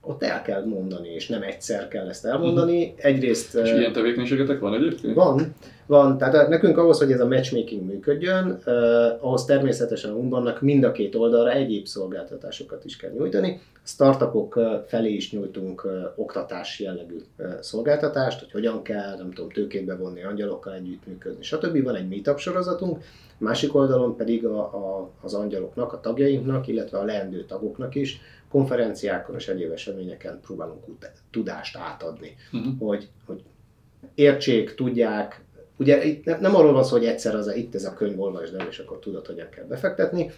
ott 0.00 0.22
el 0.22 0.42
kell 0.42 0.64
mondani, 0.64 1.08
és 1.08 1.28
nem 1.28 1.42
egyszer 1.42 1.88
kell 1.88 2.08
ezt 2.08 2.24
elmondani. 2.24 2.86
Mhm. 2.86 3.06
Egyrészt... 3.06 3.54
És 3.54 3.70
ilyen 3.70 3.92
tevékenységetek 3.92 4.60
van 4.60 4.74
egyébként? 4.74 5.14
Van, 5.14 5.54
van. 5.86 6.18
Tehát 6.18 6.48
nekünk 6.48 6.78
ahhoz, 6.78 6.98
hogy 6.98 7.12
ez 7.12 7.20
a 7.20 7.26
matchmaking 7.26 7.86
működjön, 7.86 8.60
eh, 8.64 9.24
ahhoz 9.24 9.44
természetesen 9.44 10.10
a 10.10 10.14
Umbannak 10.14 10.60
mind 10.60 10.84
a 10.84 10.92
két 10.92 11.14
oldalra 11.14 11.50
egyéb 11.50 11.86
szolgáltatásokat 11.86 12.84
is 12.84 12.96
kell 12.96 13.10
nyújtani. 13.10 13.60
Startupok 13.82 14.60
felé 14.86 15.12
is 15.12 15.32
nyújtunk 15.32 15.82
eh, 15.86 15.92
oktatás 16.16 16.80
jellegű 16.80 17.18
eh, 17.36 17.56
szolgáltatást, 17.60 18.40
hogy 18.40 18.50
hogyan 18.50 18.82
kell, 18.82 19.16
nem 19.16 19.32
tudom, 19.32 19.50
tőkét 19.50 19.84
bevonni, 19.84 20.22
angyalokkal 20.22 20.74
együttműködni, 20.74 21.42
stb. 21.42 21.82
Van 21.82 21.94
egy 21.94 22.08
meetup 22.08 22.38
sorozatunk, 22.38 23.02
másik 23.38 23.74
oldalon 23.74 24.16
pedig 24.16 24.46
a, 24.46 24.58
a, 24.58 25.10
az 25.20 25.34
angyaloknak, 25.34 25.92
a 25.92 26.00
tagjainknak, 26.00 26.66
illetve 26.66 26.98
a 26.98 27.04
leendő 27.04 27.44
tagoknak 27.44 27.94
is 27.94 28.20
konferenciákon 28.48 29.36
és 29.36 29.48
egyéb 29.48 29.72
eseményeken 29.72 30.40
próbálunk 30.40 30.84
tudást 31.30 31.76
átadni, 31.76 32.36
uh-huh. 32.52 32.78
hogy, 32.78 33.08
hogy 33.26 33.42
értsék, 34.14 34.74
tudják, 34.74 35.43
ugye 35.76 36.04
itt 36.04 36.24
ne, 36.24 36.38
nem 36.38 36.54
arról 36.54 36.72
van 36.72 36.84
szó, 36.84 36.96
hogy 36.96 37.06
egyszer 37.06 37.34
az 37.34 37.54
itt 37.54 37.74
ez 37.74 37.84
a 37.84 37.94
könyv, 37.94 38.20
olvasd 38.20 38.54
el, 38.54 38.66
és 38.66 38.78
akkor 38.78 38.98
tudod, 38.98 39.26
hogyan 39.26 39.48
kell 39.48 39.64
befektetni, 39.64 40.32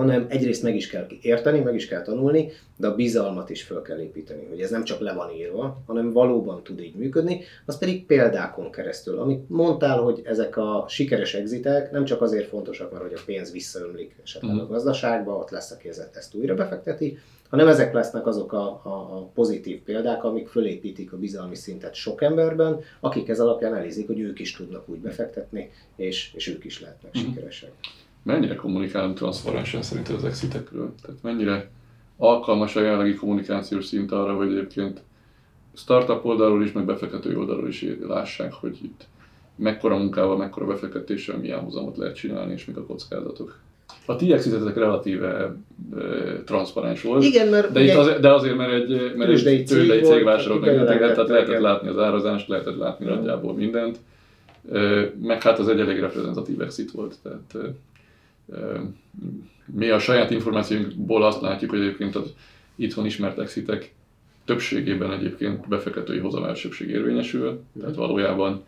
hanem 0.00 0.26
egyrészt 0.28 0.62
meg 0.62 0.76
is 0.76 0.88
kell 0.88 1.06
érteni, 1.20 1.60
meg 1.60 1.74
is 1.74 1.86
kell 1.86 2.02
tanulni, 2.02 2.50
de 2.76 2.86
a 2.86 2.94
bizalmat 2.94 3.50
is 3.50 3.62
föl 3.62 3.82
kell 3.82 3.98
építeni, 3.98 4.46
hogy 4.48 4.60
ez 4.60 4.70
nem 4.70 4.84
csak 4.84 5.00
le 5.00 5.12
van 5.12 5.30
írva, 5.30 5.82
hanem 5.86 6.12
valóban 6.12 6.62
tud 6.62 6.80
így 6.80 6.94
működni, 6.94 7.40
az 7.66 7.78
pedig 7.78 8.06
példákon 8.06 8.70
keresztül. 8.70 9.18
Amit 9.18 9.48
mondtál, 9.48 9.98
hogy 9.98 10.20
ezek 10.24 10.56
a 10.56 10.84
sikeres 10.88 11.34
exitek 11.34 11.90
nem 11.90 12.04
csak 12.04 12.22
azért 12.22 12.48
fontosak, 12.48 12.90
mert 12.92 13.02
hogy 13.02 13.14
a 13.14 13.22
pénz 13.26 13.52
visszaömlik 13.52 14.16
esetleg 14.22 14.50
a 14.50 14.62
mhm. 14.62 14.72
gazdaságba, 14.72 15.36
ott 15.36 15.50
lesz, 15.50 15.70
aki 15.70 15.88
ezt 15.88 16.34
újra 16.34 16.54
befekteti, 16.54 17.18
hanem 17.48 17.68
ezek 17.68 17.92
lesznek 17.92 18.26
azok 18.26 18.52
a, 18.52 18.80
a, 18.82 18.88
a 18.88 19.30
pozitív 19.34 19.80
példák, 19.82 20.24
amik 20.24 20.48
fölépítik 20.48 21.12
a 21.12 21.16
bizalmi 21.16 21.54
szintet 21.54 21.94
sok 21.94 22.22
emberben, 22.22 22.80
akik 23.00 23.28
ez 23.28 23.40
alapján 23.40 23.74
elízik, 23.74 24.06
hogy 24.06 24.20
ők 24.20 24.38
is 24.38 24.56
tudnak 24.56 24.88
úgy 24.88 24.98
befektetni, 24.98 25.70
és, 25.96 26.32
és 26.34 26.48
ők 26.48 26.64
is 26.64 26.80
lehetnek 26.80 27.18
mm. 27.18 27.20
sikeresek. 27.20 27.72
Mennyire 28.24 28.54
kommunikálunk 28.54 29.16
transzparensen 29.16 29.82
szerinted 29.82 30.14
az 30.14 30.24
exitekről? 30.24 30.94
Tehát 31.02 31.22
mennyire 31.22 31.70
alkalmas 32.16 32.76
a 32.76 32.80
jelenlegi 32.80 33.14
kommunikációs 33.14 33.86
szint 33.86 34.12
arra, 34.12 34.34
hogy 34.34 34.52
egyébként 34.52 35.02
startup 35.74 36.24
oldalról 36.24 36.64
is, 36.64 36.72
meg 36.72 36.84
befektető 36.84 37.38
oldalról 37.38 37.68
is 37.68 37.84
lássák, 38.08 38.52
hogy 38.52 38.78
itt 38.82 39.06
mekkora 39.56 39.96
munkával, 39.96 40.36
mekkora 40.36 40.66
befektetéssel 40.66 41.38
milyen 41.38 41.58
hozamot 41.58 41.96
lehet 41.96 42.14
csinálni, 42.14 42.52
és 42.52 42.64
mik 42.64 42.76
a 42.76 42.84
kockázatok. 42.84 43.58
A 44.06 44.16
ti 44.16 44.32
exitetek 44.32 44.76
relatíve 44.76 45.28
e, 45.28 46.02
transzparens 46.44 47.02
volt. 47.02 47.24
Igen, 47.24 47.48
mert 47.48 47.72
de, 47.72 47.82
itt 47.82 47.94
azért, 47.94 48.20
de 48.20 48.32
azért, 48.32 48.56
mert 48.56 48.72
egy, 48.72 49.14
mert 49.16 49.46
egy 49.46 49.64
tőzsdei 49.64 50.00
cég 50.00 50.24
vásárolt 50.24 50.60
meg 50.60 50.74
tehát 50.74 51.28
lehetett 51.28 51.60
látni 51.60 51.88
az 51.88 51.98
árazást, 51.98 52.48
lehetett 52.48 52.76
látni 52.76 53.06
nagyjából 53.06 53.54
mindent. 53.54 53.98
Meg 55.22 55.42
hát 55.42 55.58
az 55.58 55.68
egy 55.68 55.80
elég 55.80 56.00
reprezentatív 56.00 56.60
exit 56.60 56.90
volt. 56.90 57.14
Tehát 57.22 57.74
mi 59.66 59.88
a 59.88 59.98
saját 59.98 60.30
információinkból 60.30 61.24
azt 61.24 61.40
látjuk, 61.40 61.70
hogy 61.70 61.80
egyébként 61.80 62.16
az 62.16 62.34
itthon 62.76 63.06
ismert 63.06 63.38
exitek 63.38 63.94
többségében 64.44 65.12
egyébként 65.12 65.68
befektetői 65.68 66.18
hozam 66.18 66.44
elsőbség 66.44 66.88
érvényesül, 66.88 67.60
tehát 67.80 67.94
valójában 67.94 68.62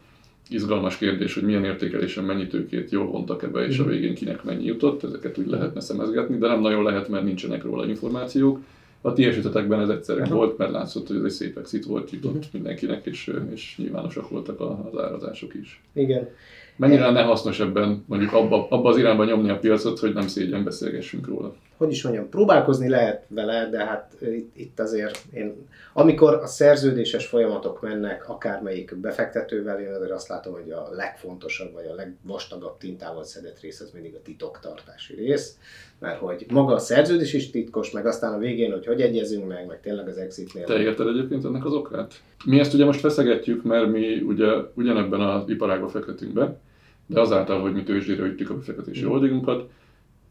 izgalmas 0.48 0.96
kérdés, 0.98 1.34
hogy 1.34 1.42
milyen 1.42 1.64
értékelésen 1.64 2.24
mennyi 2.24 2.46
tőkét 2.46 2.90
jól 2.90 3.06
vontak 3.06 3.42
ebbe, 3.42 3.66
és 3.66 3.78
a 3.78 3.82
mhm. 3.82 3.90
végén 3.90 4.14
kinek 4.14 4.44
mennyi 4.44 4.64
jutott, 4.64 5.04
ezeket 5.04 5.38
úgy 5.38 5.46
lehetne 5.46 5.80
szemezgetni, 5.80 6.38
de 6.38 6.46
nem 6.46 6.60
nagyon 6.60 6.82
lehet, 6.82 7.08
mert 7.08 7.24
nincsenek 7.24 7.62
róla 7.62 7.86
információk. 7.86 8.60
A 9.00 9.12
ti 9.12 9.24
esetetekben 9.24 9.80
ez 9.80 9.88
egyszerű 9.88 10.20
uh-huh. 10.20 10.36
volt, 10.36 10.58
mert 10.58 10.70
látszott, 10.70 11.06
hogy 11.06 11.16
ez 11.16 11.22
egy 11.22 11.30
szép 11.30 11.58
exit 11.58 11.84
volt, 11.84 12.10
jutott 12.10 12.34
uh-huh. 12.34 12.52
mindenkinek, 12.52 13.06
és, 13.06 13.32
és 13.52 13.74
nyilvánosak 13.76 14.28
voltak 14.28 14.60
az 14.60 15.00
árazások 15.00 15.54
is. 15.54 15.82
Igen. 15.92 16.28
Mennyire 16.76 17.04
lenne 17.04 17.22
hasznos 17.22 17.60
ebben 17.60 18.04
mondjuk 18.06 18.32
abba, 18.32 18.66
abba 18.70 18.88
az 18.88 18.98
irányba 18.98 19.24
nyomni 19.24 19.50
a 19.50 19.58
piacot, 19.58 19.98
hogy 19.98 20.12
nem 20.12 20.26
szégyen 20.28 20.64
beszélgessünk 20.64 21.26
róla? 21.26 21.54
Hogy 21.76 21.90
is 21.90 22.02
mondjam, 22.02 22.28
próbálkozni 22.28 22.88
lehet 22.88 23.24
vele, 23.28 23.68
de 23.70 23.84
hát 23.84 24.16
itt, 24.20 24.56
itt 24.56 24.80
azért 24.80 25.24
én, 25.32 25.68
amikor 25.92 26.34
a 26.34 26.46
szerződéses 26.46 27.26
folyamatok 27.26 27.80
mennek 27.80 28.28
akármelyik 28.28 28.96
befektetővel, 28.96 29.80
én 29.80 29.92
azért 29.92 30.10
azt 30.10 30.28
látom, 30.28 30.52
hogy 30.52 30.70
a 30.70 30.88
legfontosabb, 30.90 31.72
vagy 31.72 31.86
a 31.86 31.94
legvastagabb 31.94 32.78
tintával 32.78 33.24
szedett 33.24 33.60
rész 33.60 33.80
az 33.80 33.90
mindig 33.90 34.14
a 34.14 34.22
titoktartási 34.22 35.14
rész, 35.14 35.58
mert 35.98 36.18
hogy 36.18 36.46
maga 36.48 36.74
a 36.74 36.78
szerződés 36.78 37.32
is 37.32 37.50
titkos, 37.50 37.90
meg 37.90 38.06
aztán 38.06 38.32
a 38.32 38.38
végén, 38.38 38.72
hogy 38.72 38.86
hogy 38.86 39.00
egyezünk 39.00 39.46
meg, 39.46 39.66
meg 39.66 39.80
tényleg 39.80 40.08
az 40.08 40.16
exitnél. 40.16 40.64
Te 40.64 40.78
érted 40.78 41.06
egyébként 41.06 41.44
ennek 41.44 41.64
az 41.64 41.72
okát? 41.72 42.14
Mi 42.44 42.58
ezt 42.58 42.74
ugye 42.74 42.84
most 42.84 43.00
feszegetjük, 43.00 43.62
mert 43.62 43.90
mi 43.90 44.20
ugye 44.20 44.46
ugyanebben 44.74 45.20
az 45.20 45.48
iparágban 45.48 45.88
fektetünk 45.88 46.32
be, 46.32 46.58
de 47.06 47.20
azáltal, 47.20 47.60
hogy 47.60 47.72
mi 47.72 47.82
tőzsdére 47.82 48.24
üttük 48.24 48.50
a 48.50 48.54
befektetési 48.54 49.04
mm. 49.04 49.08
holdingunkat, 49.08 49.70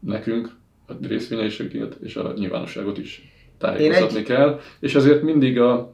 nekünk 0.00 0.50
a 0.86 0.92
részvényeseket 1.08 1.96
és 2.02 2.16
a 2.16 2.32
nyilvánosságot 2.36 2.98
is 2.98 3.32
tájékoztatni 3.58 4.18
egy... 4.18 4.24
kell, 4.24 4.60
és 4.80 4.94
ezért 4.94 5.22
mindig 5.22 5.60
a, 5.60 5.92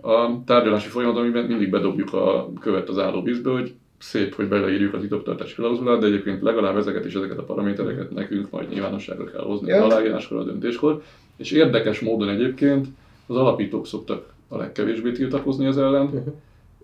a 0.00 0.42
tárgyalási 0.46 0.88
folyamatban 0.88 1.26
mindig 1.26 1.70
bedobjuk 1.70 2.12
a 2.12 2.52
követ 2.60 2.88
az 2.88 2.98
állóvízbe, 2.98 3.50
hogy 3.50 3.72
szép, 3.98 4.34
hogy 4.34 4.48
beleírjuk 4.48 4.94
a 4.94 5.00
titoktartási 5.00 5.54
klauzulát, 5.54 6.00
de 6.00 6.06
egyébként 6.06 6.42
legalább 6.42 6.76
ezeket 6.76 7.04
és 7.04 7.14
ezeket 7.14 7.38
a 7.38 7.42
paramétereket 7.42 8.10
nekünk 8.10 8.50
majd 8.50 8.68
nyilvánosságra 8.68 9.24
kell 9.24 9.42
hozni 9.42 9.68
ja. 9.68 9.82
a 9.82 9.84
aláíráskor, 9.84 10.38
a 10.38 10.44
döntéskor. 10.44 11.02
És 11.36 11.50
érdekes 11.50 12.00
módon 12.00 12.28
egyébként 12.28 12.86
az 13.26 13.36
alapítók 13.36 13.86
szoktak 13.86 14.32
a 14.48 14.56
legkevésbé 14.56 15.12
tiltakozni 15.12 15.66
ez 15.66 15.76
ellen, 15.76 16.04
uh-huh. 16.04 16.34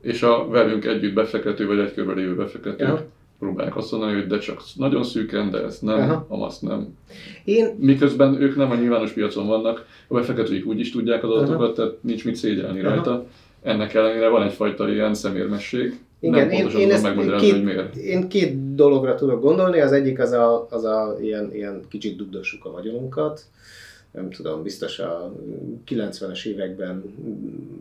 és 0.00 0.22
a 0.22 0.48
velünk 0.48 0.84
együtt 0.84 1.14
befektető 1.14 1.66
vagy 1.66 1.78
egy 1.78 1.94
körben 1.94 2.16
lévő 2.16 2.34
befektető 2.34 2.84
ja 2.84 3.06
próbálják 3.40 3.76
azt 3.76 3.90
mondani, 3.90 4.14
hogy 4.14 4.26
de 4.26 4.38
csak 4.38 4.62
nagyon 4.76 5.04
szűken, 5.04 5.50
de 5.50 5.64
ezt 5.64 5.82
nem, 5.82 5.98
Aha. 5.98 6.26
amazt 6.28 6.62
nem. 6.62 6.96
Én... 7.44 7.76
Miközben 7.78 8.40
ők 8.40 8.56
nem 8.56 8.70
a 8.70 8.74
nyilvános 8.74 9.12
piacon 9.12 9.46
vannak, 9.46 9.86
a 10.08 10.14
befektetőik 10.14 10.66
úgy 10.66 10.80
is 10.80 10.90
tudják 10.90 11.24
az 11.24 11.30
adatokat, 11.30 11.60
Aha. 11.60 11.72
tehát 11.72 11.92
nincs 12.00 12.24
mit 12.24 12.36
szégyelni 12.36 12.80
Aha. 12.80 12.94
rajta. 12.94 13.26
Ennek 13.62 13.94
ellenére 13.94 14.28
van 14.28 14.42
egyfajta 14.42 14.90
ilyen 14.90 15.14
szemérmesség. 15.14 16.00
Igen, 16.20 16.46
nem 16.46 16.50
én, 16.50 16.68
én 16.68 16.90
ezt 16.90 17.14
két, 17.38 17.52
hogy 17.52 17.64
miért. 17.64 17.96
Én 17.96 18.28
két 18.28 18.74
dologra 18.74 19.14
tudok 19.14 19.42
gondolni, 19.42 19.80
az 19.80 19.92
egyik 19.92 20.18
az 20.18 20.32
a, 20.32 20.66
az 20.70 20.84
a 20.84 21.16
ilyen, 21.20 21.54
ilyen 21.54 21.80
kicsit 21.88 22.16
dugdossuk 22.16 22.64
a 22.64 22.70
vagyonunkat, 22.70 23.42
nem 24.12 24.30
tudom, 24.30 24.62
biztos 24.62 24.98
a 24.98 25.32
90-es 25.88 26.44
években, 26.44 27.14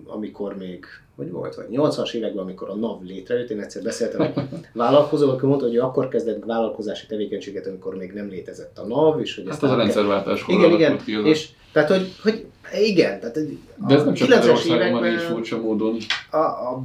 amikor 0.05 0.57
még, 0.57 0.85
hogy 1.15 1.31
volt, 1.31 1.55
vagy 1.55 1.65
80-as 1.71 2.13
években, 2.13 2.43
amikor 2.43 2.69
a 2.69 2.75
NAV 2.75 3.03
létrejött, 3.03 3.49
én 3.49 3.59
egyszer 3.59 3.83
beszéltem 3.83 4.21
egy 4.21 4.33
vállalkozóval, 4.73 5.35
aki 5.35 5.45
mondta, 5.45 5.65
hogy 5.65 5.77
akkor 5.77 6.07
kezdett 6.07 6.45
vállalkozási 6.45 7.05
tevékenységet, 7.05 7.67
amikor 7.67 7.95
még 7.95 8.11
nem 8.11 8.29
létezett 8.29 8.77
a 8.77 8.87
NAV, 8.87 9.19
és 9.19 9.35
hogy 9.35 9.43
hát 9.43 9.53
ezt 9.53 9.63
az 9.63 9.71
a 9.71 9.75
rendszerváltás 9.75 10.43
Igen, 10.47 10.71
igen, 10.71 10.99
és 11.25 11.49
tehát, 11.71 11.89
hogy, 11.89 12.13
hogy 12.21 12.45
igen, 12.73 13.19
tehát 13.19 13.39
De 13.88 13.95
ez 13.95 14.03
nem 14.03 14.13
csak 14.13 14.29
90-es 14.29 14.65
években 14.65 15.13
is 15.13 15.21
furcsa 15.21 15.62
módon. 15.62 15.97
A, 16.29 16.38
a 16.38 16.84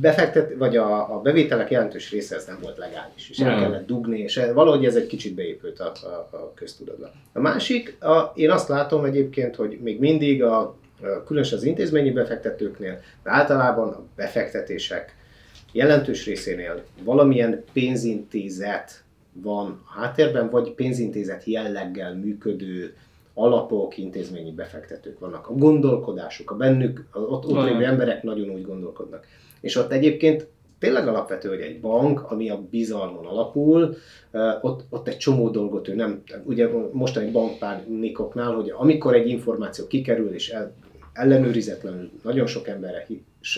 befektet, 0.00 0.54
vagy 0.58 0.76
a, 0.76 1.16
a 1.16 1.20
bevételek 1.20 1.70
jelentős 1.70 2.10
része 2.10 2.36
ez 2.36 2.46
nem 2.46 2.58
volt 2.62 2.78
legális, 2.78 3.30
és 3.30 3.38
el 3.38 3.60
kellett 3.60 3.86
dugni, 3.86 4.18
és 4.18 4.40
valahogy 4.54 4.84
ez 4.84 4.94
egy 4.94 5.06
kicsit 5.06 5.34
beépült 5.34 5.80
a, 5.80 5.92
a, 6.02 6.36
a 6.36 6.52
köztudatba. 6.54 7.10
A 7.32 7.40
másik, 7.40 8.02
a, 8.02 8.32
én 8.34 8.50
azt 8.50 8.68
látom 8.68 9.04
egyébként, 9.04 9.56
hogy 9.56 9.78
még 9.82 9.98
mindig 9.98 10.42
a, 10.42 10.60
a 10.60 11.22
különösen 11.26 11.58
az 11.58 11.64
intézményi 11.64 12.10
befektetőknél, 12.10 13.00
de 13.22 13.30
általában 13.30 13.88
a 13.88 14.02
befektetések 14.16 15.16
jelentős 15.72 16.26
részénél 16.26 16.84
valamilyen 17.02 17.64
pénzintézet 17.72 19.02
van 19.32 19.82
a 19.84 20.00
háttérben, 20.00 20.50
vagy 20.50 20.70
pénzintézet 20.70 21.44
jelleggel 21.44 22.14
működő 22.14 22.96
alapok, 23.38 23.98
intézményi 23.98 24.52
befektetők 24.52 25.18
vannak. 25.18 25.48
A 25.48 25.52
gondolkodásuk, 25.52 26.50
a 26.50 26.54
bennük, 26.54 27.04
ott, 27.12 27.46
ott 27.46 27.64
lévő 27.64 27.84
emberek 27.84 28.22
nagyon 28.22 28.50
úgy 28.50 28.66
gondolkodnak. 28.66 29.26
És 29.60 29.76
ott 29.76 29.92
egyébként 29.92 30.48
tényleg 30.78 31.08
alapvető, 31.08 31.48
hogy 31.48 31.60
egy 31.60 31.80
bank, 31.80 32.30
ami 32.30 32.50
a 32.50 32.60
bizalmon 32.70 33.26
alapul, 33.26 33.96
ott, 34.60 34.84
ott 34.90 35.08
egy 35.08 35.16
csomó 35.16 35.48
dolgot 35.48 35.88
ő 35.88 35.94
nem, 35.94 36.22
ugye 36.44 36.68
mostani 36.92 37.30
bankpánikoknál, 37.30 38.52
hogy 38.52 38.72
amikor 38.76 39.14
egy 39.14 39.28
információ 39.28 39.86
kikerül 39.86 40.34
és 40.34 40.50
el, 40.50 40.74
ellenőrizetlenül 41.12 42.10
nagyon 42.22 42.46
sok, 42.46 42.68
emberre, 42.68 43.06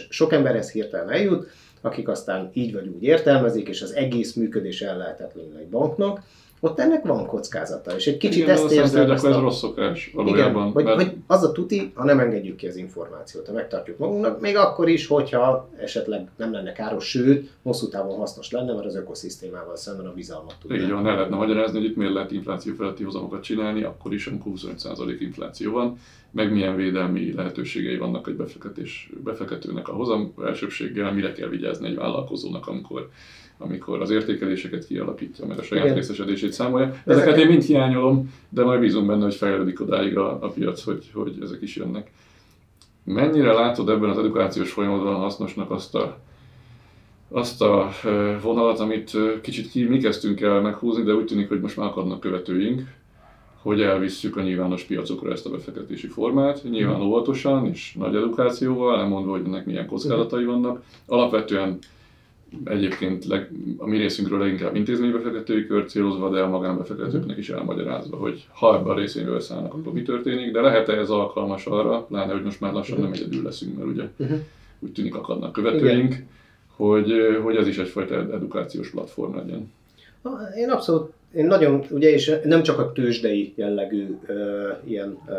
sok 0.08 0.32
emberhez 0.32 0.72
hirtelen 0.72 1.10
eljut, 1.10 1.48
akik 1.80 2.08
aztán 2.08 2.50
így 2.52 2.72
vagy 2.72 2.88
úgy 2.88 3.02
értelmezik, 3.02 3.68
és 3.68 3.82
az 3.82 3.94
egész 3.94 4.34
működés 4.34 4.82
ellehetetlenül 4.82 5.56
egy 5.56 5.68
banknak, 5.68 6.22
ott 6.60 6.78
ennek 6.78 7.04
van 7.04 7.26
kockázata, 7.26 7.96
és 7.96 8.06
egy 8.06 8.16
kicsit 8.16 8.42
igen, 8.42 8.54
ezt 8.54 8.72
érzem. 8.72 9.02
Igen, 9.02 9.14
ez 9.14 9.24
a 9.24 9.40
rossz 9.40 9.58
szokás 9.58 10.10
valójában. 10.14 10.62
Igen, 10.62 10.72
hogy, 10.72 10.84
mert... 10.84 10.96
hogy 10.96 11.16
az 11.26 11.42
a 11.42 11.52
tuti, 11.52 11.92
ha 11.94 12.04
nem 12.04 12.18
engedjük 12.18 12.56
ki 12.56 12.66
az 12.66 12.76
információt, 12.76 13.46
ha 13.46 13.52
megtartjuk 13.52 13.98
magunknak, 13.98 14.40
még 14.40 14.56
akkor 14.56 14.88
is, 14.88 15.06
hogyha 15.06 15.68
esetleg 15.76 16.28
nem 16.36 16.52
lenne 16.52 16.72
káros, 16.72 17.08
sőt, 17.08 17.50
hosszú 17.62 17.88
távon 17.88 18.18
hasznos 18.18 18.50
lenne, 18.50 18.72
mert 18.72 18.86
az 18.86 18.96
ökoszisztémával 18.96 19.76
szemben 19.76 20.06
a 20.06 20.12
bizalmat 20.12 20.54
tud. 20.60 20.72
Így 20.72 20.90
van, 20.90 21.02
ne 21.02 21.14
lehetne 21.14 21.36
magyarázni, 21.36 21.78
hogy 21.78 21.88
itt 21.88 21.96
miért 21.96 22.12
lehet 22.12 22.30
infláció 22.30 22.74
feletti 22.74 23.04
hozamokat 23.04 23.42
csinálni, 23.42 23.82
akkor 23.82 24.12
is, 24.12 24.26
amikor 24.26 24.52
25% 24.56 25.16
infláció 25.20 25.72
van, 25.72 25.98
meg 26.30 26.52
milyen 26.52 26.76
védelmi 26.76 27.32
lehetőségei 27.32 27.96
vannak 27.96 28.28
egy 28.28 28.36
befektetés, 28.36 29.10
befektetőnek 29.24 29.88
a 29.88 29.92
hozam 29.92 30.34
elsőbséggel, 30.44 31.12
mire 31.12 31.32
kell 31.32 31.48
vigyázni 31.48 31.88
egy 31.88 31.96
vállalkozónak, 31.96 32.66
amikor 32.66 33.08
amikor 33.62 34.00
az 34.00 34.10
értékeléseket 34.10 34.86
kialakítja, 34.86 35.46
meg 35.46 35.58
a 35.58 35.62
saját 35.62 35.84
Igen. 35.84 35.96
részesedését 35.96 36.52
számolja. 36.52 36.94
Ezeket 37.04 37.36
én 37.36 37.46
mind 37.46 37.62
hiányolom, 37.62 38.34
de 38.48 38.64
majd 38.64 38.80
bízom 38.80 39.06
benne, 39.06 39.22
hogy 39.22 39.34
fejlődik 39.34 39.80
odáig 39.80 40.16
a, 40.16 40.38
a 40.40 40.48
piac, 40.48 40.82
hogy, 40.82 41.10
hogy 41.12 41.38
ezek 41.42 41.62
is 41.62 41.76
jönnek. 41.76 42.10
Mennyire 43.04 43.52
látod 43.52 43.88
ebben 43.88 44.10
az 44.10 44.18
edukációs 44.18 44.72
folyamatban 44.72 45.14
hasznosnak 45.14 45.70
azt 45.70 45.94
a, 45.94 46.18
azt 47.28 47.62
a 47.62 47.90
vonalat, 48.42 48.80
amit 48.80 49.16
kicsit 49.42 49.70
ki, 49.70 49.84
mi 49.84 49.98
kezdtünk 49.98 50.40
el 50.40 50.60
meghúzni, 50.60 51.02
de 51.02 51.14
úgy 51.14 51.24
tűnik, 51.24 51.48
hogy 51.48 51.60
most 51.60 51.76
már 51.76 51.86
akadnak 51.86 52.20
követőink, 52.20 52.82
hogy 53.62 53.80
elvisszük 53.80 54.36
a 54.36 54.42
nyilvános 54.42 54.82
piacokra 54.82 55.32
ezt 55.32 55.46
a 55.46 55.50
befektetési 55.50 56.06
formát, 56.06 56.62
nyilván 56.70 57.00
óvatosan 57.00 57.66
és 57.66 57.94
nagy 57.98 58.14
edukációval, 58.14 58.98
elmondva, 58.98 59.30
hogy 59.30 59.44
ennek 59.44 59.66
milyen 59.66 59.86
kockázatai 59.86 60.44
vannak. 60.44 60.82
Alapvetően 61.06 61.78
egyébként 62.64 63.24
leg, 63.24 63.50
a 63.76 63.86
mi 63.86 63.96
részünkről 63.96 64.38
leginkább 64.38 64.74
intézménybefektetői 64.76 65.66
kör 65.66 65.84
célozva, 65.84 66.30
de 66.30 66.40
a 66.40 66.48
magánbefektetőknek 66.48 67.38
is 67.38 67.50
elmagyarázva, 67.50 68.16
hogy 68.16 68.46
ha 68.52 68.74
ebben 68.74 68.90
a 68.90 68.98
részvényről 68.98 69.40
szállnak, 69.40 69.74
akkor 69.74 69.92
mi 69.92 70.02
történik, 70.02 70.52
de 70.52 70.60
lehet-e 70.60 70.92
ez 70.92 71.10
alkalmas 71.10 71.66
arra, 71.66 72.02
pláne, 72.02 72.32
hogy 72.32 72.42
most 72.42 72.60
már 72.60 72.72
lassan 72.72 73.00
nem 73.00 73.12
egyedül 73.12 73.42
leszünk, 73.42 73.76
mert 73.76 73.88
ugye 73.88 74.08
Uh-huh. 74.16 74.38
úgy 74.78 74.92
tűnik 74.92 75.14
akadnak 75.14 75.52
követőink, 75.52 76.14
hogy, 76.76 77.12
hogy 77.42 77.56
ez 77.56 77.66
is 77.66 77.78
egyfajta 77.78 78.14
edukációs 78.14 78.90
platform 78.90 79.36
legyen. 79.36 79.72
Én 80.56 80.70
abszolút, 80.70 81.12
én 81.34 81.46
nagyon, 81.46 81.84
ugye, 81.90 82.10
és 82.10 82.32
nem 82.44 82.62
csak 82.62 82.78
a 82.78 82.92
tőzsdei 82.92 83.52
jellegű 83.56 84.16
ö, 84.26 84.68
ilyen 84.84 85.18
ö, 85.28 85.32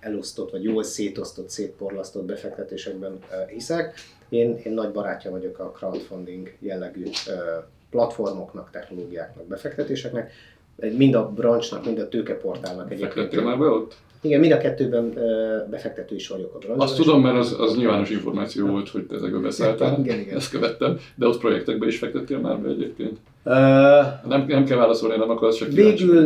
elosztott, 0.00 0.50
vagy 0.50 0.62
jól 0.62 0.82
szétosztott, 0.82 1.48
szétporlasztott 1.48 2.24
befektetésekben 2.24 3.12
ö, 3.12 3.52
hiszek. 3.52 3.94
Én, 4.28 4.60
én 4.64 4.72
nagy 4.72 4.92
barátja 4.92 5.30
vagyok 5.30 5.58
a 5.58 5.70
crowdfunding 5.70 6.52
jellegű 6.58 7.04
platformoknak, 7.90 8.70
technológiáknak, 8.70 9.46
befektetéseknek. 9.46 10.32
Mind 10.76 11.14
a 11.14 11.28
branchnak, 11.28 11.84
mind 11.84 11.98
a 11.98 12.08
tőkeportálnak 12.08 12.90
egyébként. 12.90 13.12
Fektettél 13.12 13.42
már 13.42 13.58
be 13.58 13.66
ott? 13.66 13.96
Igen, 14.24 14.40
mind 14.40 14.52
a 14.52 14.56
kettőben 14.58 15.12
ö, 15.16 15.56
befektető 15.70 16.14
is 16.14 16.28
vagyok 16.28 16.54
a 16.54 16.58
branchban. 16.58 16.86
Azt 16.86 16.96
tudom, 16.96 17.22
mert 17.22 17.36
az, 17.36 17.56
az 17.58 17.76
nyilvános 17.76 18.10
információ 18.10 18.66
volt, 18.66 18.88
hogy 18.88 19.02
te 19.06 19.14
ezekbe 19.14 19.38
beszálltál. 19.38 19.98
Igen, 20.04 20.18
igen. 20.18 20.36
Ezt 20.36 20.50
követtem, 20.50 20.98
de 21.14 21.26
ott 21.26 21.38
projektekbe 21.38 21.86
is 21.86 21.98
fektettél 21.98 22.38
már 22.38 22.58
be 22.58 22.68
egyébként. 22.68 23.18
Ö, 23.44 23.50
Nem, 24.28 24.44
nem 24.48 24.64
kell 24.64 24.76
válaszolni, 24.78 25.16
nem 25.16 25.30
akarsz, 25.30 25.56
csak. 25.56 25.68
Végül 25.68 26.20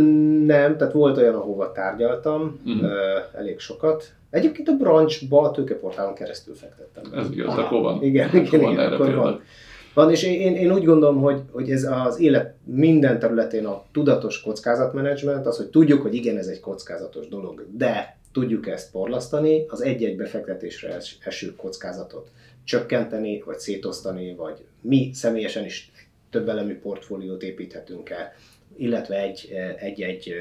nem, 0.46 0.76
tehát 0.76 0.92
volt 0.92 1.16
olyan, 1.16 1.34
ahova 1.34 1.72
tárgyaltam, 1.72 2.60
Mhm. 2.64 2.84
uh 2.84 2.90
elég 3.38 3.58
sokat. 3.58 4.04
Egyébként 4.30 4.68
a 4.68 4.72
branchba 4.72 5.42
a 5.42 5.50
tőkeportálon 5.50 6.14
keresztül 6.14 6.54
fektettem. 6.54 7.02
be. 7.10 7.16
Ez 7.16 7.26
igaz, 7.30 7.56
akkor 7.56 7.80
van. 7.82 8.02
Igen, 8.02 8.28
igen, 8.34 8.60
igen, 8.60 8.78
erre 8.80 8.94
akkor 8.94 9.14
van. 9.14 9.40
Van, 9.98 10.10
és 10.10 10.22
én, 10.22 10.56
én 10.56 10.72
úgy 10.72 10.84
gondolom, 10.84 11.20
hogy, 11.20 11.42
hogy 11.50 11.70
ez 11.70 11.84
az 11.84 12.20
élet 12.20 12.54
minden 12.64 13.18
területén 13.18 13.66
a 13.66 13.84
tudatos 13.92 14.40
kockázatmenedzsment, 14.40 15.46
az, 15.46 15.56
hogy 15.56 15.66
tudjuk, 15.66 16.02
hogy 16.02 16.14
igen, 16.14 16.36
ez 16.36 16.46
egy 16.46 16.60
kockázatos 16.60 17.28
dolog, 17.28 17.66
de 17.76 18.18
tudjuk 18.32 18.68
ezt 18.68 18.90
porlasztani, 18.90 19.64
az 19.68 19.82
egy-egy 19.82 20.16
befektetésre 20.16 20.94
es- 20.94 21.26
eső 21.26 21.54
kockázatot 21.56 22.30
csökkenteni, 22.64 23.42
vagy 23.46 23.58
szétosztani, 23.58 24.34
vagy 24.34 24.64
mi 24.80 25.10
személyesen 25.12 25.64
is 25.64 25.92
több 26.30 26.48
elemű 26.48 26.78
portfóliót 26.78 27.42
építhetünk 27.42 28.10
el, 28.10 28.32
illetve 28.76 29.22
egy, 29.22 29.52
egy-egy 29.76 30.34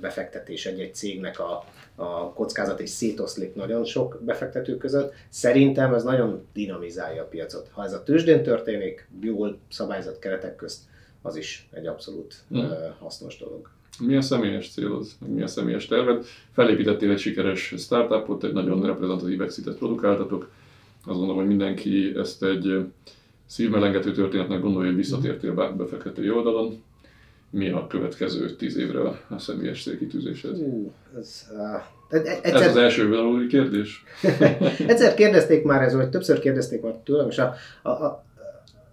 befektetés, 0.00 0.66
egy-egy 0.66 0.94
cégnek 0.94 1.38
a, 1.38 1.64
a 1.96 2.32
kockázat 2.32 2.80
is 2.80 2.90
szétoszlik 2.90 3.54
nagyon 3.54 3.84
sok 3.84 4.20
befektető 4.24 4.76
között. 4.76 5.12
Szerintem 5.28 5.94
ez 5.94 6.04
nagyon 6.04 6.46
dinamizálja 6.52 7.22
a 7.22 7.26
piacot. 7.26 7.68
Ha 7.72 7.84
ez 7.84 7.92
a 7.92 8.02
tőzsdén 8.02 8.42
történik, 8.42 9.08
jól 9.20 9.58
szabályzott 9.68 10.18
keretek 10.18 10.56
közt, 10.56 10.80
az 11.22 11.36
is 11.36 11.68
egy 11.72 11.86
abszolút 11.86 12.34
Mm. 12.54 12.58
mm. 12.58 12.70
hasznos 12.98 13.38
dolog. 13.38 13.70
Milyen 13.98 14.22
személyes 14.22 14.70
célod, 14.70 15.06
milyen 15.26 15.46
személyes 15.46 15.86
terved? 15.86 16.24
Felépítettél 16.52 17.10
egy 17.10 17.18
sikeres 17.18 17.74
startupot, 17.78 18.44
egy 18.44 18.52
nagyon 18.52 18.86
reprezentatív 18.86 19.40
exitet 19.40 19.76
produkáltatok. 19.76 20.50
Azt 21.04 21.16
gondolom, 21.18 21.36
hogy 21.36 21.46
mindenki 21.46 22.12
ezt 22.16 22.42
egy 22.44 22.86
szívmelengető 23.46 24.12
történetnek 24.12 24.60
gondolja, 24.60 24.88
hogy 24.88 24.96
visszatértél 24.96 25.54
be- 25.54 25.70
befektetői 25.70 26.30
oldalon. 26.30 26.82
Mi 27.50 27.70
a 27.70 27.86
következő 27.86 28.56
tíz 28.56 28.76
évre 28.76 29.00
a 29.28 29.38
személyes 29.38 29.82
célkitűzésed? 29.82 30.56
Ez, 31.18 31.46
uh, 31.52 31.82
egy, 32.08 32.26
egy, 32.42 32.52
Ez 32.52 32.66
az 32.66 32.76
első 32.76 33.08
vonalúi 33.08 33.46
kérdés? 33.46 34.04
egyszer 34.86 35.14
kérdezték 35.14 35.64
már 35.64 35.82
ez, 35.82 35.94
vagy 35.94 36.08
többször 36.08 36.38
kérdezték 36.38 36.82
már 36.82 36.92
tőlem, 36.92 37.28
és 37.28 37.38
a, 37.38 37.54
a, 37.82 37.88
a, 37.88 38.24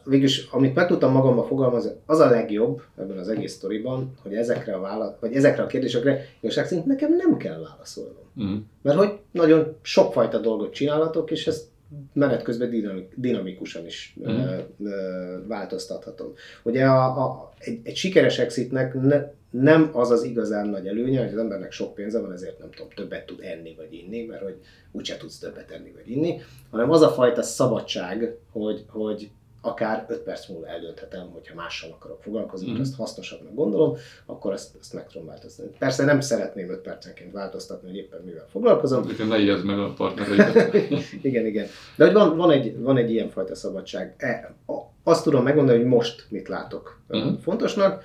végülis, 0.06 0.48
amit 0.52 0.76
meg 0.76 0.88
tudtam 0.88 1.12
magammal 1.12 1.46
fogalmazni, 1.46 1.92
az 2.06 2.20
a 2.20 2.30
legjobb 2.30 2.82
ebben 2.98 3.18
az 3.18 3.30
egész 3.30 3.54
sztoriban, 3.54 4.14
hogy 4.22 4.34
ezekre 4.34 4.74
a, 4.74 4.80
vála- 4.80 5.18
vagy 5.20 5.36
ezekre 5.36 5.64
a 5.64 5.68
kérdésekre 5.68 6.26
igazság 6.40 6.66
szerint 6.66 6.86
nekem 6.86 7.16
nem 7.16 7.38
kell 7.38 7.60
válaszolnom. 7.70 8.24
Mm. 8.44 8.56
Mert 8.82 8.98
hogy 8.98 9.20
nagyon 9.32 9.76
sokfajta 9.82 10.38
dolgot 10.38 10.74
csinálhatok, 10.74 11.32
és 11.32 11.48
ezt 11.48 11.66
menet 12.14 12.42
közben 12.42 12.70
dinamik, 12.70 13.14
dinamikusan 13.16 13.86
is 13.86 14.16
mm. 14.30 14.42
ö, 14.84 15.38
változtathatom. 15.48 16.34
Ugye 16.64 16.86
a, 16.86 17.06
a, 17.06 17.54
egy, 17.58 17.80
egy 17.84 17.96
sikeres 17.96 18.40
exitnek 18.40 18.94
ne, 18.94 19.26
nem 19.50 19.90
az 19.94 20.12
az 20.12 20.24
igazán 20.24 20.68
nagy 20.68 20.88
előnye, 20.88 21.24
hogy 21.24 21.34
az 21.34 21.40
embernek 21.40 21.72
sok 21.72 21.94
pénze 21.94 22.20
van, 22.20 22.32
ezért 22.32 22.60
nem 22.60 22.72
tudom, 22.72 22.92
többet 22.96 23.26
tud 23.26 23.40
enni 23.42 23.76
vagy 23.76 23.94
inni, 23.94 24.26
mert 24.26 24.42
hogy 24.42 24.56
úgyse 24.92 25.18
tudsz 25.18 25.40
többet 25.40 25.72
enni 25.72 25.92
vagy 25.92 26.10
inni, 26.10 26.42
hanem 26.70 26.92
az 26.92 27.02
a 27.02 27.10
fajta 27.10 27.42
szabadság, 27.42 28.36
hogy, 28.52 28.86
hogy 28.88 29.30
akár 29.66 30.06
5 30.08 30.20
perc 30.20 30.48
múlva 30.48 30.68
eldönthetem, 30.68 31.30
hogyha 31.32 31.56
mással 31.56 31.92
akarok 31.92 32.22
foglalkozni, 32.22 32.68
Mhm. 32.68 32.78
mm. 32.78 32.82
ezt 32.82 32.96
hasznosabbnak 32.96 33.54
gondolom, 33.54 33.96
akkor 34.26 34.54
ezt, 34.54 34.76
ezt 34.80 34.94
meg 34.94 35.08
tudom 35.08 35.28
változtatni. 35.28 35.76
Persze 35.78 36.06
nem 36.06 36.20
szeretném 36.20 36.70
5 36.72 36.80
percenként 36.80 37.32
változtatni, 37.32 37.88
hogy 37.88 37.98
éppen 37.98 38.22
mivel 38.26 38.46
foglalkozom. 38.52 39.04
Úgyhogy 39.04 39.28
ne 39.28 39.40
ijedd 39.40 39.66
meg 39.66 39.80
a 39.80 39.94
partnereidet. 39.94 40.74
igen, 41.22 41.46
igen. 41.46 41.68
De 41.96 42.06
hogy 42.06 42.14
van, 42.14 42.38
van, 42.38 42.52
egy, 42.52 42.80
van 42.80 42.98
egy 42.98 43.12
ilyen 43.12 43.30
fajta 43.30 43.56
szabadság. 43.56 44.16
E, 44.18 44.56
azt 45.04 45.24
tudom 45.24 45.44
megmondani, 45.44 45.78
hogy 45.78 45.88
most 45.88 46.26
mit 46.30 46.48
látok 46.48 47.00
uh 47.08 47.40
fontosnak. 47.42 48.04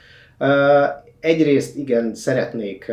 Egyrészt 1.20 1.76
igen, 1.76 2.14
szeretnék 2.14 2.92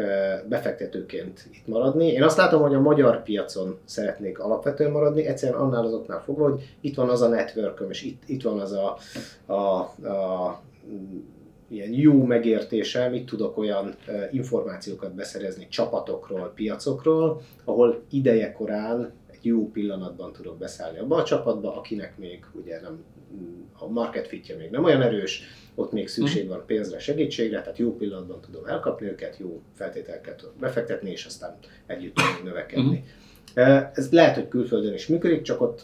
befektetőként 0.49 1.49
itt 1.51 1.67
maradni. 1.67 2.07
Én 2.07 2.23
azt 2.23 2.37
látom, 2.37 2.61
hogy 2.61 2.73
a 2.73 2.81
magyar 2.81 3.23
piacon 3.23 3.77
szeretnék 3.83 4.39
alapvetően 4.39 4.91
maradni, 4.91 5.25
egyszerűen 5.25 5.59
annál 5.59 5.85
azoknál 5.85 6.21
fogva, 6.21 6.49
hogy 6.49 6.75
itt 6.81 6.95
van 6.95 7.09
az 7.09 7.21
a 7.21 7.27
networköm, 7.27 7.89
és 7.89 8.03
itt, 8.03 8.23
itt 8.25 8.41
van 8.41 8.59
az 8.59 8.71
a, 8.71 8.97
a, 9.53 9.79
a 10.09 10.61
ilyen 11.67 11.91
jó 11.91 12.23
megértése, 12.23 13.09
mit 13.09 13.25
tudok 13.25 13.57
olyan 13.57 13.95
információkat 14.31 15.13
beszerezni 15.13 15.67
csapatokról, 15.67 16.51
piacokról, 16.55 17.41
ahol 17.63 18.03
ideje 18.09 18.51
korán 18.51 19.13
egy 19.31 19.45
jó 19.45 19.71
pillanatban 19.71 20.31
tudok 20.31 20.57
beszállni 20.57 20.99
abba 20.99 21.15
a 21.15 21.23
csapatba, 21.23 21.77
akinek 21.77 22.17
még 22.17 22.45
ugye 22.53 22.81
nem, 22.81 23.03
a 23.79 23.87
market 23.87 24.27
fitje 24.27 24.55
még 24.55 24.69
nem 24.69 24.83
olyan 24.83 25.01
erős, 25.01 25.43
ott 25.75 25.91
még 25.91 26.07
szükség 26.07 26.47
van 26.47 26.63
pénzre, 26.65 26.99
segítségre, 26.99 27.61
tehát 27.61 27.77
jó 27.77 27.95
pillanatban 27.97 28.41
tudom 28.41 28.65
elkapni 28.65 29.07
őket, 29.07 29.37
jó 29.39 29.61
feltételeket 29.75 30.37
tudok 30.37 30.55
befektetni, 30.59 31.11
és 31.11 31.25
aztán 31.25 31.57
együtt 31.85 32.15
tudunk 32.15 32.43
növekedni. 32.43 33.03
Uh, 33.55 33.83
Ez 33.93 34.11
lehet, 34.11 34.35
hogy 34.35 34.47
külföldön 34.47 34.93
is 34.93 35.07
működik, 35.07 35.41
csak 35.41 35.61
ott 35.61 35.81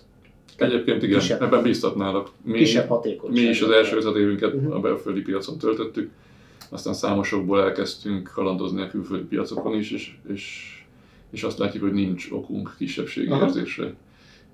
Egyébként 0.57 1.03
igen, 1.03 1.19
Kisebb- 1.19 1.41
ebben 1.41 1.61
bíztatnálok. 1.63 2.31
Mi, 2.43 2.57
kisebb 2.57 2.83
mi 2.83 2.89
hatékonyság. 2.89 3.49
is 3.49 3.61
az 3.61 3.69
első 3.69 3.97
öt 3.97 4.15
évünket 4.15 4.53
Mhm. 4.53 4.71
a 4.71 4.79
belföldi 4.79 5.21
piacon 5.21 5.57
töltöttük, 5.57 6.11
aztán 6.69 6.93
számosokból 6.93 7.61
elkezdtünk 7.63 8.31
kalandozni 8.33 8.81
a 8.81 8.87
külföldi 8.89 9.23
piacokon 9.23 9.73
is, 9.77 9.91
és, 9.91 10.15
és, 10.33 10.73
és 11.31 11.43
azt 11.43 11.57
látjuk, 11.57 11.83
hogy 11.83 11.93
nincs 11.93 12.31
okunk 12.31 12.75
kisebbségi 12.77 13.29
Aha. 13.31 13.45
érzésre. 13.45 13.93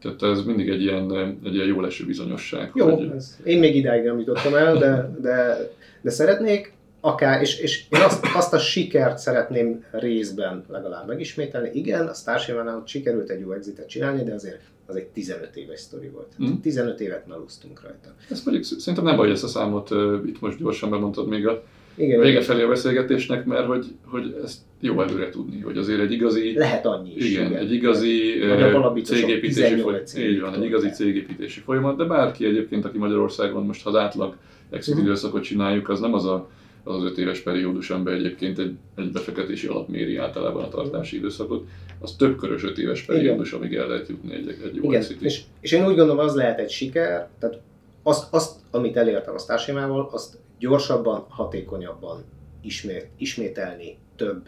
Tehát 0.01 0.37
ez 0.37 0.45
mindig 0.45 0.69
egy 0.69 0.81
ilyen, 0.81 1.11
egy 1.43 1.53
ilyen 1.53 1.67
jó 1.67 1.81
leső 1.81 2.05
bizonyosság. 2.05 2.71
Jó, 2.75 2.95
hogy, 2.95 3.11
ez, 3.15 3.37
én 3.43 3.59
még 3.59 3.75
idáig 3.75 4.03
nem 4.03 4.19
jutottam 4.19 4.55
el, 4.55 4.77
de, 4.77 5.17
de, 5.21 5.69
de 6.01 6.09
szeretnék, 6.09 6.73
akár, 7.01 7.41
és, 7.41 7.59
és 7.59 7.85
én 7.89 8.01
azt, 8.01 8.25
azt 8.35 8.53
a 8.53 8.59
sikert 8.59 9.17
szeretném 9.17 9.83
részben 9.91 10.63
legalább 10.67 11.07
megismételni. 11.07 11.69
Igen, 11.73 12.07
a 12.07 12.13
Starship-nál 12.13 12.83
sikerült 12.85 13.29
egy 13.29 13.39
jó 13.39 13.51
exitet 13.51 13.87
csinálni, 13.89 14.23
de 14.23 14.33
azért 14.33 14.61
az 14.85 14.95
egy 14.95 15.07
15 15.07 15.55
éves 15.55 15.79
sztori 15.79 16.07
volt. 16.07 16.33
Mhm. 16.37 16.53
15 16.61 16.99
évet 16.99 17.27
melúztunk 17.27 17.81
rajta. 17.81 18.15
Ez 18.29 18.43
pedig 18.43 18.63
sz- 18.63 18.79
szerintem 18.79 19.03
nem 19.03 19.15
baj, 19.15 19.25
hogy 19.25 19.35
ezt 19.35 19.43
a 19.43 19.47
számot 19.47 19.91
uh, 19.91 20.21
itt 20.25 20.39
most 20.39 20.57
gyorsan 20.57 20.89
bemondtad 20.89 21.27
még 21.27 21.47
a 21.47 21.63
Igen, 21.97 22.19
vége 22.19 22.29
igen. 22.31 22.41
felé 22.41 22.61
a 22.63 22.67
beszélgetésnek, 22.67 23.45
mert 23.45 23.65
hogy, 23.65 23.85
hogy 24.05 24.39
ezt 24.43 24.59
jó 24.79 25.01
előre 25.01 25.29
tudni, 25.29 25.59
hogy 25.59 25.77
azért 25.77 25.99
egy 25.99 26.11
igazi 26.11 26.53
lehet 26.57 26.85
annyi 26.85 27.13
is. 27.15 27.29
Igen, 27.31 27.55
egy 27.55 27.71
igazi 27.73 28.41
alapítások 28.41 29.25
cégépítési 29.25 29.61
18 29.61 30.11
folyamat. 30.11 30.33
Így 30.33 30.41
van, 30.41 30.53
egy 30.53 30.63
igazi 30.63 30.89
cégépítési 30.89 31.59
folyamat, 31.59 31.97
de 31.97 32.03
bárki 32.03 32.45
egyébként, 32.45 32.85
aki 32.85 32.97
Magyarországon 32.97 33.65
most 33.65 33.83
ha 33.83 33.89
az 33.89 33.95
átlag 33.95 34.35
exit 34.69 34.95
Mhm. 34.95 35.03
időszakot 35.03 35.43
csináljuk, 35.43 35.89
az 35.89 35.99
nem 35.99 36.13
az 36.13 36.25
a, 36.25 36.49
az, 36.83 36.95
az 36.95 37.03
öt 37.03 37.17
éves 37.17 37.39
periódus, 37.39 37.89
amiben 37.89 38.13
egyébként 38.13 38.59
egy, 38.59 38.73
egy 38.95 39.11
befektetési 39.11 39.67
alap 39.67 39.87
méri 39.87 40.17
általában 40.17 40.63
a 40.63 40.67
tartási 40.69 41.15
időszakot, 41.15 41.67
az 41.99 42.15
több 42.15 42.37
körös 42.37 42.63
öt 42.63 42.77
éves 42.77 43.01
periódus, 43.01 43.51
amíg 43.51 43.73
el 43.73 43.87
lehet 43.87 44.07
jutni 44.07 44.33
egy, 44.33 44.47
egy 44.47 44.75
jó 44.75 44.83
Igen, 44.91 45.03
és, 45.19 45.41
és 45.61 45.71
én 45.71 45.81
úgy 45.81 45.95
gondolom, 45.95 46.19
az 46.19 46.35
lehet 46.35 46.59
egy 46.59 46.69
siker, 46.69 47.29
tehát 47.39 47.59
azt, 48.03 48.33
azt 48.33 48.55
amit 48.71 48.97
elértem 48.97 49.33
a 49.33 49.37
Starship-ával, 49.37 50.09
azt 50.11 50.37
gyorsabban, 50.59 51.25
hatékonyabban 51.29 52.23
ismét, 52.61 53.09
ismételni 53.17 53.97
több 54.15 54.47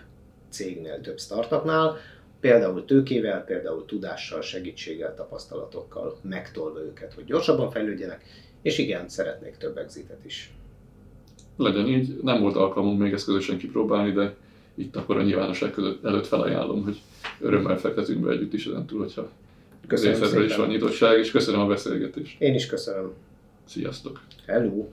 cégnél, 0.49 1.01
több 1.01 1.19
startupnál, 1.19 1.97
például 2.39 2.85
tőkével, 2.85 3.43
például 3.43 3.85
tudással, 3.85 4.41
segítséggel, 4.41 5.15
tapasztalatokkal 5.15 6.17
megtolva 6.21 6.79
őket, 6.79 7.13
hogy 7.13 7.25
gyorsabban 7.25 7.71
fejlődjenek, 7.71 8.23
és 8.61 8.77
igen, 8.77 9.09
szeretnék 9.09 9.57
több 9.57 9.77
exitet 9.77 10.25
is. 10.25 10.53
Legyen 11.57 11.87
így, 11.87 12.19
nem 12.21 12.41
volt 12.41 12.55
alkalmunk 12.55 12.99
még 12.99 13.13
ezt 13.13 13.25
közösen 13.25 13.57
kipróbálni, 13.57 14.11
de 14.11 14.35
itt 14.75 14.95
akkor 14.95 15.17
a 15.17 15.23
nyilvánosság 15.23 15.71
között, 15.71 16.05
előtt 16.05 16.27
felajánlom, 16.27 16.83
hogy 16.83 17.01
örömmel 17.39 17.77
fektetünk 17.77 18.25
be 18.25 18.31
együtt 18.31 18.53
is 18.53 18.65
ezentúl, 18.65 18.99
hogyha 18.99 19.29
Köszönöm 19.87 20.13
részletről 20.13 20.43
is 20.43 20.51
szépen. 20.51 20.65
van 20.65 20.75
nyitottság, 20.75 21.17
és 21.17 21.31
köszönöm 21.31 21.59
a 21.59 21.67
beszélgetést. 21.67 22.41
Én 22.41 22.53
is 22.53 22.65
köszönöm. 22.65 23.13
Sziasztok! 23.65 24.21
Hello! 24.45 24.87